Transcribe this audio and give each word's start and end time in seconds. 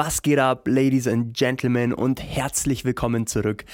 Was 0.00 0.22
geht 0.22 0.38
ab, 0.38 0.68
Ladies 0.68 1.08
and 1.08 1.36
Gentlemen, 1.36 1.92
und 1.92 2.22
herzlich 2.22 2.84
willkommen 2.84 3.26
zurück 3.26 3.64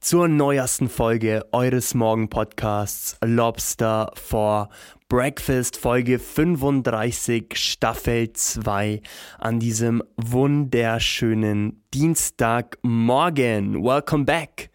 zur 0.00 0.28
neuesten 0.28 0.88
Folge 0.88 1.44
eures 1.52 1.92
Morgen-Podcasts 1.92 3.18
Lobster 3.22 4.10
for 4.14 4.70
Breakfast, 5.10 5.76
Folge 5.76 6.18
35, 6.18 7.54
Staffel 7.54 8.32
2, 8.32 9.02
an 9.38 9.60
diesem 9.60 10.02
wunderschönen 10.16 11.84
Dienstagmorgen. 11.92 13.84
Welcome 13.84 14.24
back! 14.24 14.70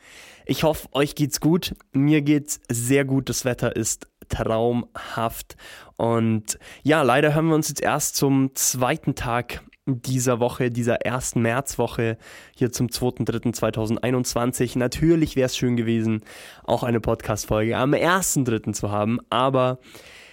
Ich 0.45 0.63
hoffe, 0.63 0.89
euch 0.91 1.15
geht's 1.15 1.39
gut. 1.39 1.73
Mir 1.91 2.21
geht's 2.21 2.59
sehr 2.71 3.05
gut. 3.05 3.29
Das 3.29 3.45
Wetter 3.45 3.75
ist 3.75 4.07
traumhaft. 4.29 5.57
Und 5.97 6.57
ja, 6.83 7.01
leider 7.01 7.33
hören 7.33 7.47
wir 7.47 7.55
uns 7.55 7.69
jetzt 7.69 7.81
erst 7.81 8.15
zum 8.15 8.55
zweiten 8.55 9.15
Tag 9.15 9.61
dieser 9.85 10.39
Woche, 10.39 10.69
dieser 10.69 11.01
ersten 11.01 11.41
Märzwoche, 11.41 12.17
hier 12.55 12.71
zum 12.71 12.87
2.3.2021. 12.87 14.77
Natürlich 14.77 15.35
wäre 15.35 15.47
es 15.47 15.57
schön 15.57 15.75
gewesen, 15.75 16.21
auch 16.63 16.83
eine 16.83 16.99
Podcast-Folge 16.99 17.77
am 17.77 17.93
1.3. 17.93 18.73
zu 18.73 18.91
haben, 18.91 19.19
aber 19.29 19.79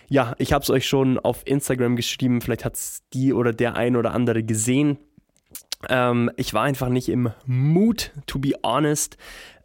ja, 0.09 0.35
ich 0.39 0.53
habe 0.53 0.63
es 0.63 0.71
euch 0.71 0.87
schon 0.87 1.19
auf 1.19 1.43
Instagram 1.47 1.97
geschrieben, 1.97 2.41
vielleicht 2.41 2.65
hat 2.65 2.77
es 2.77 3.03
die 3.13 3.33
oder 3.33 3.53
der 3.53 3.75
ein 3.75 3.97
oder 3.97 4.13
andere 4.13 4.45
gesehen. 4.45 4.99
Ähm, 5.89 6.31
ich 6.37 6.55
war 6.55 6.63
einfach 6.63 6.89
nicht 6.89 7.09
im 7.09 7.31
Mood, 7.45 8.13
to 8.27 8.39
be 8.39 8.53
honest. 8.63 9.17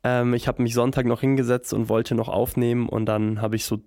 Ähm, 0.04 0.34
ich 0.34 0.48
habe 0.48 0.62
mich 0.62 0.74
Sonntag 0.74 1.06
noch 1.06 1.22
hingesetzt 1.22 1.74
und 1.74 1.90
wollte 1.90 2.16
noch 2.16 2.30
aufnehmen 2.30 2.90
und 2.90 3.06
dann 3.06 3.42
habe 3.42 3.56
ich 3.56 3.66
so, 3.66 3.80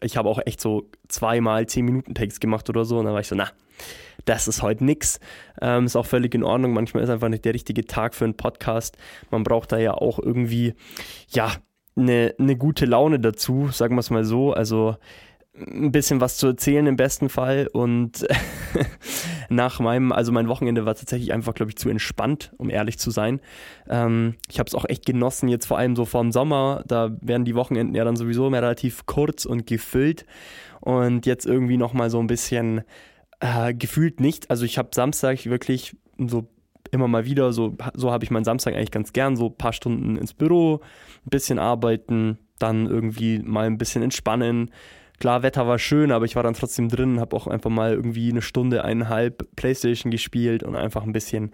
ich 0.00 0.16
habe 0.16 0.28
auch 0.28 0.40
echt 0.44 0.60
so 0.60 0.90
zweimal 1.08 1.66
10 1.66 1.84
Minuten 1.84 2.14
Text 2.14 2.40
gemacht 2.40 2.68
oder 2.68 2.84
so 2.84 2.98
und 2.98 3.06
dann 3.06 3.14
war 3.14 3.20
ich 3.20 3.28
so, 3.28 3.34
na, 3.34 3.48
das 4.24 4.48
ist 4.48 4.62
heute 4.62 4.84
nix. 4.84 5.18
Ähm, 5.60 5.86
ist 5.86 5.96
auch 5.96 6.06
völlig 6.06 6.34
in 6.34 6.44
Ordnung. 6.44 6.72
Manchmal 6.72 7.02
ist 7.02 7.10
einfach 7.10 7.28
nicht 7.28 7.44
der 7.44 7.54
richtige 7.54 7.84
Tag 7.86 8.14
für 8.14 8.24
einen 8.24 8.36
Podcast. 8.36 8.96
Man 9.30 9.42
braucht 9.42 9.72
da 9.72 9.78
ja 9.78 9.94
auch 9.94 10.18
irgendwie, 10.18 10.74
ja, 11.28 11.52
eine, 11.94 12.34
eine 12.38 12.56
gute 12.56 12.86
Laune 12.86 13.20
dazu, 13.20 13.68
sagen 13.70 13.96
wir 13.96 14.00
es 14.00 14.10
mal 14.10 14.24
so. 14.24 14.52
Also 14.52 14.96
ein 15.54 15.92
bisschen 15.92 16.20
was 16.20 16.38
zu 16.38 16.46
erzählen 16.46 16.86
im 16.86 16.96
besten 16.96 17.28
Fall 17.28 17.68
und 17.72 18.26
nach 19.50 19.80
meinem, 19.80 20.10
also 20.10 20.32
mein 20.32 20.48
Wochenende 20.48 20.86
war 20.86 20.94
tatsächlich 20.94 21.32
einfach, 21.32 21.52
glaube 21.52 21.70
ich, 21.70 21.76
zu 21.76 21.90
entspannt, 21.90 22.52
um 22.56 22.70
ehrlich 22.70 22.98
zu 22.98 23.10
sein. 23.10 23.40
Ähm, 23.88 24.36
ich 24.48 24.58
habe 24.58 24.68
es 24.68 24.74
auch 24.74 24.86
echt 24.88 25.04
genossen, 25.04 25.48
jetzt 25.48 25.66
vor 25.66 25.76
allem 25.76 25.94
so 25.94 26.06
vorm 26.06 26.32
Sommer, 26.32 26.82
da 26.86 27.14
werden 27.20 27.44
die 27.44 27.54
Wochenenden 27.54 27.94
ja 27.94 28.04
dann 28.04 28.16
sowieso 28.16 28.48
mehr 28.48 28.62
relativ 28.62 29.04
kurz 29.04 29.44
und 29.44 29.66
gefüllt 29.66 30.24
und 30.80 31.26
jetzt 31.26 31.44
irgendwie 31.44 31.76
nochmal 31.76 32.08
so 32.08 32.18
ein 32.18 32.28
bisschen 32.28 32.82
äh, 33.40 33.74
gefühlt 33.74 34.20
nicht. 34.20 34.50
Also 34.50 34.64
ich 34.64 34.78
habe 34.78 34.88
Samstag 34.94 35.44
wirklich 35.44 35.94
so 36.16 36.48
immer 36.92 37.08
mal 37.08 37.26
wieder, 37.26 37.52
so, 37.52 37.76
so 37.94 38.10
habe 38.10 38.24
ich 38.24 38.30
meinen 38.30 38.44
Samstag 38.44 38.74
eigentlich 38.74 38.90
ganz 38.90 39.12
gern, 39.12 39.36
so 39.36 39.46
ein 39.46 39.56
paar 39.56 39.72
Stunden 39.74 40.16
ins 40.16 40.32
Büro, 40.32 40.80
ein 41.26 41.30
bisschen 41.30 41.58
arbeiten, 41.58 42.38
dann 42.58 42.86
irgendwie 42.86 43.40
mal 43.40 43.66
ein 43.66 43.78
bisschen 43.78 44.02
entspannen, 44.02 44.70
Klar, 45.22 45.44
Wetter 45.44 45.68
war 45.68 45.78
schön, 45.78 46.10
aber 46.10 46.24
ich 46.24 46.34
war 46.34 46.42
dann 46.42 46.54
trotzdem 46.54 46.88
drin, 46.88 47.20
habe 47.20 47.36
auch 47.36 47.46
einfach 47.46 47.70
mal 47.70 47.92
irgendwie 47.92 48.28
eine 48.28 48.42
Stunde, 48.42 48.82
eineinhalb 48.82 49.54
Playstation 49.54 50.10
gespielt 50.10 50.64
und 50.64 50.74
einfach 50.74 51.04
ein 51.04 51.12
bisschen 51.12 51.52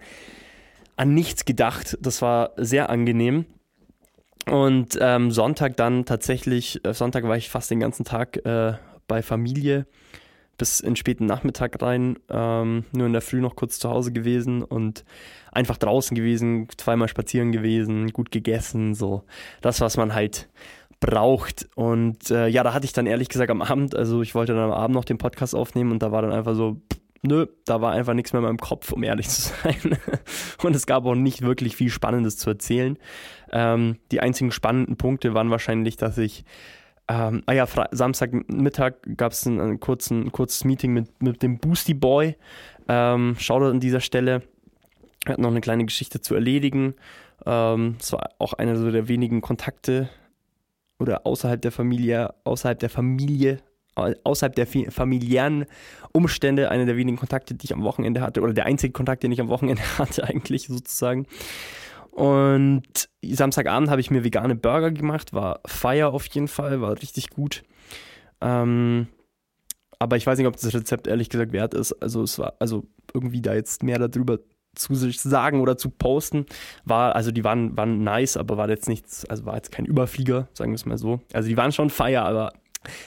an 0.95 1.13
nichts 1.13 1.45
gedacht. 1.45 1.95
Das 2.01 2.23
war 2.23 2.53
sehr 2.57 2.89
angenehm. 2.89 3.45
Und 4.47 4.97
ähm, 4.99 5.29
Sonntag 5.29 5.77
dann 5.77 6.05
tatsächlich, 6.05 6.83
äh, 6.83 6.95
Sonntag 6.95 7.25
war 7.25 7.37
ich 7.37 7.49
fast 7.49 7.69
den 7.69 7.79
ganzen 7.79 8.05
Tag 8.05 8.43
äh, 8.43 8.73
bei 9.07 9.21
Familie 9.21 9.85
bis 10.57 10.79
in 10.79 10.95
späten 10.95 11.27
Nachmittag 11.27 11.79
rein, 11.79 12.17
ähm, 12.27 12.85
nur 12.91 13.05
in 13.05 13.13
der 13.13 13.21
Früh 13.21 13.39
noch 13.39 13.55
kurz 13.55 13.77
zu 13.77 13.91
Hause 13.91 14.11
gewesen 14.11 14.63
und 14.63 15.05
einfach 15.51 15.77
draußen 15.77 16.15
gewesen, 16.15 16.67
zweimal 16.75 17.07
spazieren 17.07 17.51
gewesen, 17.51 18.13
gut 18.13 18.31
gegessen, 18.31 18.95
so 18.95 19.23
das, 19.61 19.79
was 19.79 19.95
man 19.95 20.15
halt 20.15 20.49
braucht. 20.99 21.69
Und 21.75 22.29
äh, 22.29 22.47
ja, 22.47 22.63
da 22.63 22.73
hatte 22.73 22.85
ich 22.85 22.93
dann 22.93 23.05
ehrlich 23.05 23.29
gesagt 23.29 23.51
am 23.51 23.61
Abend, 23.61 23.95
also 23.95 24.21
ich 24.21 24.35
wollte 24.35 24.53
dann 24.53 24.63
am 24.63 24.71
Abend 24.71 24.95
noch 24.95 25.05
den 25.05 25.17
Podcast 25.17 25.55
aufnehmen 25.55 25.91
und 25.91 26.03
da 26.03 26.11
war 26.11 26.21
dann 26.21 26.33
einfach 26.33 26.55
so, 26.55 26.81
nö, 27.21 27.47
da 27.65 27.81
war 27.81 27.93
einfach 27.93 28.13
nichts 28.13 28.33
mehr 28.33 28.39
in 28.39 28.45
meinem 28.45 28.57
Kopf, 28.57 28.91
um 28.91 29.03
ehrlich 29.03 29.29
zu 29.29 29.53
sein. 29.63 29.97
und 30.63 30.75
es 30.75 30.85
gab 30.85 31.05
auch 31.05 31.15
nicht 31.15 31.41
wirklich 31.41 31.75
viel 31.75 31.89
Spannendes 31.89 32.37
zu 32.37 32.49
erzählen. 32.49 32.97
Ähm, 33.51 33.97
die 34.11 34.19
einzigen 34.19 34.51
spannenden 34.51 34.97
Punkte 34.97 35.33
waren 35.33 35.49
wahrscheinlich, 35.49 35.97
dass 35.97 36.17
ich 36.17 36.43
ähm, 37.09 37.41
ah 37.47 37.53
ja, 37.53 37.65
Fre 37.65 37.87
Samstagmittag 37.91 38.93
gab 39.17 39.31
es 39.31 39.45
ein, 39.45 39.59
ein, 39.59 39.79
ein 39.79 40.31
kurzes 40.31 40.63
Meeting 40.63 40.93
mit, 40.93 41.23
mit 41.23 41.41
dem 41.41 41.57
Boosty 41.57 41.95
Boy. 41.95 42.35
Ähm, 42.87 43.35
Shoutout 43.39 43.71
an 43.71 43.79
dieser 43.79 43.99
Stelle. 43.99 44.43
Er 45.25 45.33
hat 45.33 45.39
noch 45.39 45.49
eine 45.49 45.61
kleine 45.61 45.85
Geschichte 45.85 46.21
zu 46.21 46.35
erledigen. 46.35 46.93
Ähm, 47.45 47.95
es 47.99 48.13
war 48.13 48.29
auch 48.37 48.53
einer 48.53 48.75
so 48.75 48.91
der 48.91 49.07
wenigen 49.07 49.41
Kontakte, 49.41 50.09
oder 50.99 51.25
außerhalb 51.25 51.61
der 51.61 51.71
Familie, 51.71 52.33
außerhalb 52.43 52.79
der 52.79 52.89
Familie, 52.89 53.59
außerhalb 53.95 54.55
der 54.55 54.67
familiären 54.67 55.65
Umstände, 56.11 56.69
einer 56.69 56.85
der 56.85 56.97
wenigen 56.97 57.17
Kontakte, 57.17 57.55
die 57.55 57.65
ich 57.65 57.73
am 57.73 57.83
Wochenende 57.83 58.21
hatte, 58.21 58.41
oder 58.41 58.53
der 58.53 58.65
einzige 58.65 58.93
Kontakt, 58.93 59.23
den 59.23 59.31
ich 59.31 59.41
am 59.41 59.49
Wochenende 59.49 59.81
hatte, 59.97 60.23
eigentlich 60.23 60.67
sozusagen. 60.67 61.25
Und 62.11 63.09
Samstagabend 63.23 63.89
habe 63.89 64.01
ich 64.01 64.11
mir 64.11 64.23
vegane 64.23 64.55
Burger 64.55 64.91
gemacht, 64.91 65.33
war 65.33 65.61
Feier 65.65 66.13
auf 66.13 66.25
jeden 66.27 66.47
Fall, 66.47 66.81
war 66.81 67.01
richtig 67.01 67.29
gut. 67.29 67.63
Ähm, 68.41 69.07
aber 69.99 70.17
ich 70.17 70.25
weiß 70.25 70.37
nicht, 70.37 70.47
ob 70.47 70.55
das 70.55 70.73
Rezept 70.73 71.07
ehrlich 71.07 71.29
gesagt 71.29 71.51
wert 71.51 71.73
ist. 71.73 71.93
Also 72.01 72.23
es 72.23 72.39
war, 72.39 72.55
also 72.59 72.85
irgendwie 73.13 73.41
da 73.41 73.53
jetzt 73.53 73.83
mehr 73.83 73.99
darüber 73.99 74.39
zu 74.75 74.95
sagen 75.09 75.61
oder 75.61 75.77
zu 75.77 75.89
posten, 75.89 76.45
war, 76.85 77.15
also 77.15 77.31
die 77.31 77.43
waren, 77.43 77.75
waren 77.77 78.03
nice, 78.03 78.37
aber 78.37 78.57
war 78.57 78.69
jetzt 78.69 78.87
nichts, 78.87 79.25
also 79.25 79.45
war 79.45 79.55
jetzt 79.55 79.71
kein 79.71 79.85
Überflieger, 79.85 80.47
sagen 80.53 80.71
wir 80.71 80.75
es 80.75 80.85
mal 80.85 80.97
so. 80.97 81.19
Also 81.33 81.49
die 81.49 81.57
waren 81.57 81.71
schon 81.71 81.89
feier, 81.89 82.23
aber 82.23 82.53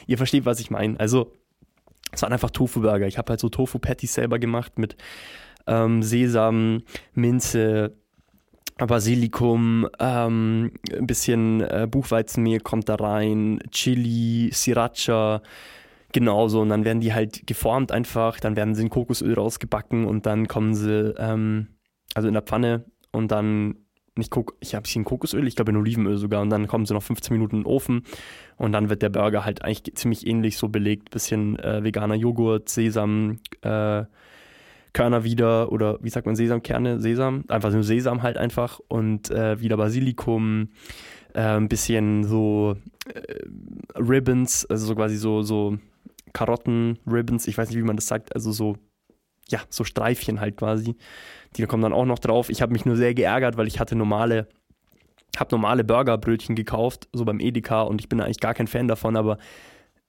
ihr 0.06 0.18
versteht, 0.18 0.44
was 0.44 0.60
ich 0.60 0.70
meine. 0.70 0.98
Also 1.00 1.32
es 2.12 2.22
waren 2.22 2.32
einfach 2.32 2.50
Tofu-Burger. 2.50 3.06
Ich 3.06 3.18
habe 3.18 3.30
halt 3.30 3.40
so 3.40 3.48
Tofu-Patties 3.48 4.14
selber 4.14 4.38
gemacht 4.38 4.78
mit 4.78 4.96
ähm, 5.66 6.02
Sesam, 6.02 6.82
Minze, 7.14 7.96
Basilikum, 8.76 9.88
ähm, 9.98 10.72
ein 10.92 11.06
bisschen 11.06 11.60
äh, 11.60 11.86
Buchweizenmehl 11.90 12.60
kommt 12.60 12.88
da 12.88 12.96
rein, 12.96 13.60
Chili, 13.70 14.50
Sriracha, 14.52 15.42
Genauso, 16.12 16.60
und 16.60 16.68
dann 16.68 16.84
werden 16.84 17.00
die 17.00 17.14
halt 17.14 17.46
geformt 17.46 17.90
einfach, 17.90 18.38
dann 18.38 18.54
werden 18.54 18.74
sie 18.74 18.82
in 18.82 18.90
Kokosöl 18.90 19.34
rausgebacken 19.34 20.04
und 20.04 20.26
dann 20.26 20.46
kommen 20.46 20.74
sie, 20.74 21.14
ähm, 21.18 21.68
also 22.14 22.28
in 22.28 22.34
der 22.34 22.42
Pfanne 22.42 22.84
und 23.12 23.30
dann 23.30 23.76
nicht 24.16 24.30
Kok 24.30 24.54
ich 24.60 24.74
habe 24.74 24.86
in 24.94 25.04
Kokosöl, 25.04 25.46
ich 25.46 25.56
glaube 25.56 25.70
in 25.70 25.76
Olivenöl 25.76 26.16
sogar. 26.18 26.42
Und 26.42 26.50
dann 26.50 26.66
kommen 26.66 26.86
sie 26.86 26.94
noch 26.94 27.02
15 27.02 27.34
Minuten 27.34 27.56
in 27.56 27.62
den 27.62 27.66
Ofen 27.66 28.02
und 28.56 28.72
dann 28.72 28.90
wird 28.90 29.02
der 29.02 29.08
Burger 29.08 29.44
halt 29.44 29.64
eigentlich 29.64 29.94
ziemlich 29.94 30.26
ähnlich 30.26 30.58
so 30.58 30.68
belegt, 30.68 31.10
bisschen 31.10 31.58
äh, 31.58 31.82
veganer 31.82 32.14
Joghurt, 32.14 32.68
Sesam, 32.68 33.40
äh, 33.62 34.04
Körner 34.92 35.24
wieder 35.24 35.72
oder 35.72 35.98
wie 36.02 36.10
sagt 36.10 36.26
man 36.26 36.36
Sesamkerne, 36.36 37.00
Sesam, 37.00 37.44
einfach 37.48 37.72
nur 37.72 37.82
Sesam 37.82 38.22
halt 38.22 38.36
einfach 38.36 38.80
und 38.88 39.30
äh, 39.30 39.58
wieder 39.60 39.78
Basilikum, 39.78 40.68
äh, 41.32 41.40
ein 41.40 41.68
bisschen 41.68 42.24
so 42.24 42.76
äh, 43.06 43.22
Ribbons, 43.98 44.66
also 44.66 44.86
so 44.86 44.94
quasi 44.94 45.16
so 45.16 45.40
so 45.40 45.78
Karotten, 46.32 46.98
Ribbons, 47.06 47.46
ich 47.46 47.58
weiß 47.58 47.68
nicht, 47.68 47.78
wie 47.78 47.82
man 47.82 47.96
das 47.96 48.06
sagt, 48.06 48.34
also 48.34 48.52
so, 48.52 48.76
ja, 49.48 49.60
so 49.68 49.84
Streifchen 49.84 50.40
halt 50.40 50.56
quasi. 50.56 50.96
Die 51.56 51.66
kommen 51.66 51.82
dann 51.82 51.92
auch 51.92 52.06
noch 52.06 52.18
drauf. 52.18 52.48
Ich 52.48 52.62
habe 52.62 52.72
mich 52.72 52.84
nur 52.84 52.96
sehr 52.96 53.14
geärgert, 53.14 53.56
weil 53.56 53.66
ich 53.66 53.80
hatte 53.80 53.96
normale, 53.96 54.48
habe 55.36 55.54
normale 55.54 55.84
Burgerbrötchen 55.84 56.56
gekauft, 56.56 57.08
so 57.12 57.24
beim 57.24 57.40
Edeka 57.40 57.82
und 57.82 58.00
ich 58.00 58.08
bin 58.08 58.20
eigentlich 58.20 58.40
gar 58.40 58.54
kein 58.54 58.66
Fan 58.66 58.88
davon, 58.88 59.16
aber 59.16 59.38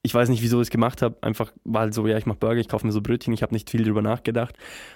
ich 0.06 0.14
weiß 0.14 0.28
nicht, 0.28 0.44
wieso 0.44 0.60
ich 0.60 0.68
es 0.68 0.70
gemacht 0.70 1.02
habe. 1.02 1.16
Einfach 1.22 1.54
halt 1.74 1.94
so, 1.94 2.06
ja, 2.06 2.18
ich 2.18 2.26
mache 2.26 2.38
Burger, 2.38 2.60
ich 2.60 2.68
kaufe 2.68 2.86
mir 2.86 2.92
so 2.92 3.02
Brötchen, 3.02 3.34
ich 3.34 3.42
habe 3.42 3.54
nicht 3.54 3.70
viel 3.70 3.86
drüber 3.86 4.02
nachgedacht. 4.02 4.54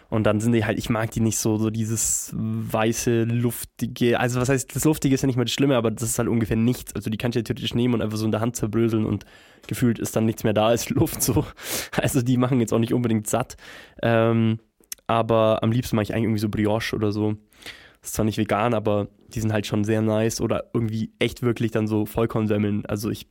Und 0.09 0.25
dann 0.25 0.41
sind 0.41 0.51
die 0.51 0.65
halt, 0.65 0.77
ich 0.77 0.89
mag 0.89 1.11
die 1.11 1.21
nicht 1.21 1.37
so, 1.37 1.57
so 1.57 1.69
dieses 1.69 2.33
weiße, 2.35 3.23
luftige, 3.23 4.19
also 4.19 4.41
was 4.41 4.49
heißt, 4.49 4.75
das 4.75 4.83
Luftige 4.83 5.15
ist 5.15 5.21
ja 5.21 5.27
nicht 5.27 5.37
mal 5.37 5.45
das 5.45 5.53
Schlimme, 5.53 5.77
aber 5.77 5.91
das 5.91 6.09
ist 6.09 6.19
halt 6.19 6.27
ungefähr 6.27 6.57
nichts. 6.57 6.93
Also 6.93 7.09
die 7.09 7.17
kann 7.17 7.29
ich 7.29 7.35
ja 7.35 7.41
theoretisch 7.41 7.73
nehmen 7.73 7.93
und 7.93 8.01
einfach 8.01 8.17
so 8.17 8.25
in 8.25 8.31
der 8.31 8.41
Hand 8.41 8.57
zerbröseln 8.57 9.05
und 9.05 9.23
gefühlt 9.65 9.97
ist 9.97 10.13
dann 10.17 10.25
nichts 10.25 10.43
mehr 10.43 10.53
da 10.53 10.67
als 10.67 10.89
Luft 10.91 11.23
so. 11.23 11.45
Also 11.95 12.21
die 12.21 12.35
machen 12.35 12.59
jetzt 12.59 12.73
auch 12.73 12.79
nicht 12.79 12.93
unbedingt 12.93 13.27
satt. 13.27 13.55
Ähm, 14.03 14.59
aber 15.07 15.63
am 15.63 15.71
liebsten 15.71 15.95
mache 15.95 16.03
ich 16.03 16.13
eigentlich 16.13 16.25
irgendwie 16.25 16.41
so 16.41 16.49
Brioche 16.49 16.93
oder 16.93 17.13
so. 17.13 17.37
Ist 18.07 18.13
zwar 18.13 18.23
nicht 18.23 18.37
vegan, 18.37 18.73
aber 18.73 19.09
die 19.33 19.41
sind 19.41 19.51
halt 19.51 19.67
schon 19.67 19.83
sehr 19.83 20.01
nice 20.01 20.39
oder 20.39 20.69
irgendwie 20.73 21.11
echt 21.19 21.43
wirklich 21.43 21.71
dann 21.71 21.87
so 21.87 22.05
Vollkornsemmeln. 22.05 22.85
Also 22.85 23.09
ich 23.09 23.27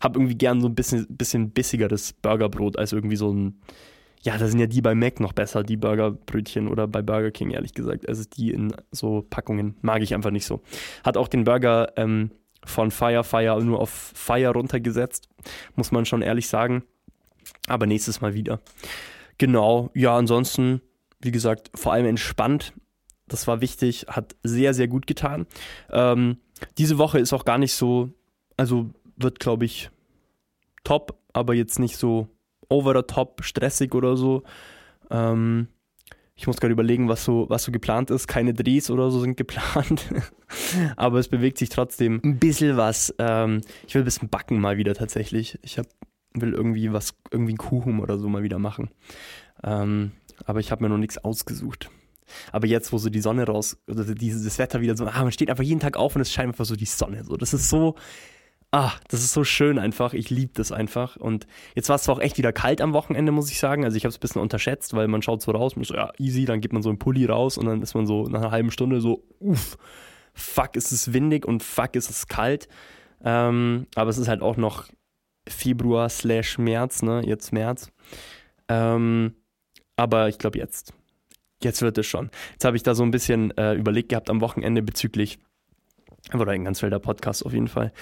habe 0.00 0.20
irgendwie 0.20 0.36
gern 0.36 0.60
so 0.60 0.68
ein 0.68 0.76
bisschen, 0.76 1.04
bisschen 1.08 1.50
bissigeres 1.50 2.12
Burgerbrot 2.12 2.78
als 2.78 2.92
irgendwie 2.92 3.16
so 3.16 3.32
ein. 3.32 3.60
Ja, 4.22 4.38
da 4.38 4.46
sind 4.46 4.60
ja 4.60 4.68
die 4.68 4.82
bei 4.82 4.94
Mac 4.94 5.18
noch 5.18 5.32
besser, 5.32 5.64
die 5.64 5.76
Burgerbrötchen 5.76 6.68
oder 6.68 6.86
bei 6.86 7.02
Burger 7.02 7.32
King, 7.32 7.50
ehrlich 7.50 7.74
gesagt. 7.74 8.08
Also 8.08 8.22
die 8.36 8.52
in 8.52 8.72
so 8.92 9.26
Packungen 9.28 9.74
mag 9.82 10.00
ich 10.00 10.14
einfach 10.14 10.30
nicht 10.30 10.46
so. 10.46 10.62
Hat 11.02 11.16
auch 11.16 11.26
den 11.26 11.42
Burger 11.42 11.92
ähm, 11.96 12.30
von 12.64 12.92
Fire 12.92 13.24
Fire 13.24 13.60
nur 13.64 13.80
auf 13.80 13.90
Fire 13.90 14.52
runtergesetzt, 14.52 15.28
muss 15.74 15.90
man 15.90 16.06
schon 16.06 16.22
ehrlich 16.22 16.46
sagen. 16.46 16.84
Aber 17.66 17.86
nächstes 17.86 18.20
Mal 18.20 18.34
wieder. 18.34 18.60
Genau, 19.38 19.90
ja, 19.92 20.16
ansonsten, 20.16 20.82
wie 21.20 21.32
gesagt, 21.32 21.72
vor 21.74 21.94
allem 21.94 22.06
entspannt 22.06 22.74
Das 23.30 23.46
war 23.46 23.60
wichtig, 23.60 24.06
hat 24.08 24.36
sehr, 24.42 24.74
sehr 24.74 24.88
gut 24.88 25.06
getan. 25.06 25.46
Ähm, 25.90 26.38
diese 26.78 26.98
Woche 26.98 27.18
ist 27.18 27.32
auch 27.32 27.44
gar 27.44 27.58
nicht 27.58 27.74
so, 27.74 28.10
also 28.56 28.90
wird, 29.16 29.38
glaube 29.38 29.64
ich, 29.64 29.90
top, 30.84 31.18
aber 31.32 31.54
jetzt 31.54 31.78
nicht 31.78 31.96
so 31.96 32.28
over 32.68 32.94
the 32.94 33.02
top, 33.02 33.44
stressig 33.44 33.94
oder 33.94 34.16
so. 34.16 34.42
Ähm, 35.10 35.68
ich 36.34 36.46
muss 36.46 36.58
gerade 36.58 36.72
überlegen, 36.72 37.08
was 37.08 37.24
so, 37.24 37.46
was 37.50 37.64
so 37.64 37.70
geplant 37.70 38.10
ist. 38.10 38.26
Keine 38.26 38.54
Drehs 38.54 38.90
oder 38.90 39.10
so 39.10 39.20
sind 39.20 39.36
geplant. 39.36 40.06
aber 40.96 41.18
es 41.18 41.28
bewegt 41.28 41.58
sich 41.58 41.68
trotzdem 41.68 42.20
ein 42.24 42.38
bisschen 42.38 42.76
was. 42.76 43.14
Ähm, 43.18 43.60
ich 43.86 43.94
will 43.94 44.02
ein 44.02 44.06
bisschen 44.06 44.28
backen 44.28 44.58
mal 44.58 44.76
wieder 44.76 44.94
tatsächlich. 44.94 45.58
Ich 45.62 45.78
hab, 45.78 45.86
will 46.34 46.52
irgendwie 46.52 46.92
was, 46.92 47.14
irgendwie 47.30 47.52
einen 47.52 47.58
Kuchen 47.58 48.00
oder 48.00 48.18
so 48.18 48.28
mal 48.28 48.42
wieder 48.42 48.58
machen. 48.58 48.90
Ähm, 49.62 50.12
aber 50.46 50.60
ich 50.60 50.72
habe 50.72 50.82
mir 50.82 50.88
noch 50.88 50.98
nichts 50.98 51.18
ausgesucht. 51.18 51.90
Aber 52.52 52.66
jetzt, 52.66 52.92
wo 52.92 52.98
so 52.98 53.10
die 53.10 53.20
Sonne 53.20 53.46
raus, 53.46 53.78
oder 53.88 54.04
dieses 54.04 54.58
Wetter 54.58 54.80
wieder 54.80 54.96
so, 54.96 55.06
ah, 55.06 55.22
man 55.22 55.32
steht 55.32 55.50
einfach 55.50 55.64
jeden 55.64 55.80
Tag 55.80 55.96
auf 55.96 56.16
und 56.16 56.22
es 56.22 56.32
scheint 56.32 56.48
einfach 56.48 56.64
so 56.64 56.76
die 56.76 56.86
Sonne. 56.86 57.24
So, 57.24 57.36
das 57.36 57.54
ist 57.54 57.68
so, 57.68 57.96
ah, 58.72 58.92
das 59.08 59.20
ist 59.20 59.32
so 59.32 59.44
schön 59.44 59.78
einfach. 59.78 60.12
Ich 60.12 60.30
liebe 60.30 60.52
das 60.54 60.72
einfach. 60.72 61.16
Und 61.16 61.46
jetzt 61.74 61.88
war 61.88 61.96
es 61.96 62.04
zwar 62.04 62.16
auch 62.16 62.20
echt 62.20 62.38
wieder 62.38 62.52
kalt 62.52 62.80
am 62.80 62.92
Wochenende, 62.92 63.32
muss 63.32 63.50
ich 63.50 63.58
sagen. 63.58 63.84
Also 63.84 63.96
ich 63.96 64.04
habe 64.04 64.10
es 64.10 64.18
ein 64.18 64.20
bisschen 64.20 64.42
unterschätzt, 64.42 64.94
weil 64.94 65.08
man 65.08 65.22
schaut 65.22 65.42
so 65.42 65.52
raus, 65.52 65.76
man 65.76 65.84
so, 65.84 65.94
ja, 65.94 66.12
easy, 66.18 66.44
dann 66.44 66.60
gibt 66.60 66.72
man 66.72 66.82
so 66.82 66.88
einen 66.88 66.98
Pulli 66.98 67.26
raus 67.26 67.58
und 67.58 67.66
dann 67.66 67.82
ist 67.82 67.94
man 67.94 68.06
so 68.06 68.24
nach 68.24 68.40
einer 68.40 68.50
halben 68.50 68.70
Stunde 68.70 69.00
so, 69.00 69.24
uff, 69.40 69.76
fuck, 70.34 70.76
ist 70.76 70.92
es 70.92 71.12
windig 71.12 71.46
und 71.46 71.62
fuck, 71.62 71.96
ist 71.96 72.10
es 72.10 72.28
kalt. 72.28 72.68
Ähm, 73.22 73.86
aber 73.94 74.10
es 74.10 74.18
ist 74.18 74.28
halt 74.28 74.42
auch 74.42 74.56
noch 74.56 74.88
Februar 75.48 76.08
slash 76.08 76.58
März, 76.58 77.02
ne, 77.02 77.22
jetzt 77.24 77.52
März. 77.52 77.90
Ähm, 78.68 79.34
aber 79.96 80.28
ich 80.28 80.38
glaube 80.38 80.58
jetzt, 80.58 80.94
jetzt 81.62 81.82
wird 81.82 81.98
es 81.98 82.06
schon. 82.06 82.30
Jetzt 82.52 82.64
habe 82.64 82.76
ich 82.76 82.82
da 82.82 82.94
so 82.94 83.02
ein 83.02 83.10
bisschen 83.10 83.56
äh, 83.56 83.74
überlegt 83.74 84.10
gehabt 84.10 84.30
am 84.30 84.40
Wochenende 84.40 84.82
bezüglich 84.82 85.38
oder 86.34 86.52
ein 86.52 86.64
ganz 86.64 86.82
wilder 86.82 86.98
Podcast 86.98 87.44
auf 87.44 87.52
jeden 87.52 87.68
Fall, 87.68 87.92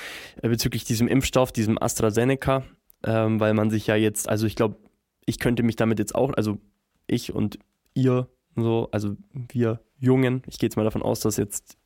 äh, 0.43 0.49
bezüglich 0.49 0.84
diesem 0.84 1.08
Impfstoff, 1.08 1.52
diesem 1.52 1.81
AstraZeneca, 1.81 2.64
ähm, 3.05 3.40
weil 3.40 3.55
man 3.55 3.70
sich 3.70 3.87
ja 3.87 3.96
jetzt, 3.96 4.28
also 4.28 4.46
ich 4.46 4.56
glaube, 4.56 4.76
ich 5.25 5.38
könnte 5.38 5.62
mich 5.62 5.76
damit 5.76 5.99
jetzt 5.99 6.14
auch, 6.14 6.32
also 6.34 6.58
ich 7.06 7.34
und 7.34 7.58
ihr, 7.94 8.28
so, 8.56 8.88
also 8.93 9.16
wir 9.32 9.81
Jungen, 9.99 10.43
ich 10.46 10.58
gehe 10.58 10.69
jetzt 10.69 10.76
mal 10.76 10.84
davon 10.84 11.02
aus, 11.02 11.20
dass 11.20 11.37
jetzt, 11.37 11.78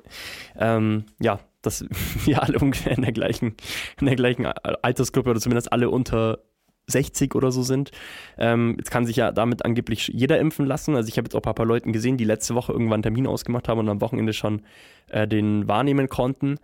ähm, 0.56 1.04
ja, 1.20 1.40
dass 1.60 1.84
wir 2.24 2.42
alle 2.42 2.58
ungefähr 2.58 2.92
in 2.92 3.02
der 3.02 3.12
gleichen, 3.12 3.56
in 4.00 4.06
der 4.06 4.16
gleichen 4.16 4.46
Altersgruppe 4.46 5.30
oder 5.30 5.40
zumindest 5.40 5.72
alle 5.72 5.90
unter 5.90 6.40
60 6.86 7.34
oder 7.34 7.52
so 7.52 7.62
sind. 7.62 7.90
Ähm, 8.38 8.74
jetzt 8.78 8.90
kann 8.90 9.06
sich 9.06 9.16
ja 9.16 9.32
damit 9.32 9.64
angeblich 9.64 10.08
jeder 10.08 10.38
impfen 10.38 10.66
lassen. 10.66 10.96
Also 10.96 11.08
ich 11.08 11.16
habe 11.16 11.26
jetzt 11.26 11.34
auch 11.34 11.42
ein 11.42 11.54
paar 11.54 11.66
Leuten 11.66 11.92
gesehen, 11.92 12.16
die 12.16 12.24
letzte 12.24 12.54
Woche 12.54 12.72
irgendwann 12.72 12.94
einen 12.94 13.02
Termin 13.04 13.26
ausgemacht 13.26 13.68
haben 13.68 13.80
und 13.80 13.88
am 13.88 14.00
Wochenende 14.00 14.32
schon 14.32 14.62
äh, 15.08 15.26
den 15.26 15.68
wahrnehmen 15.68 16.08
konnten. 16.08 16.58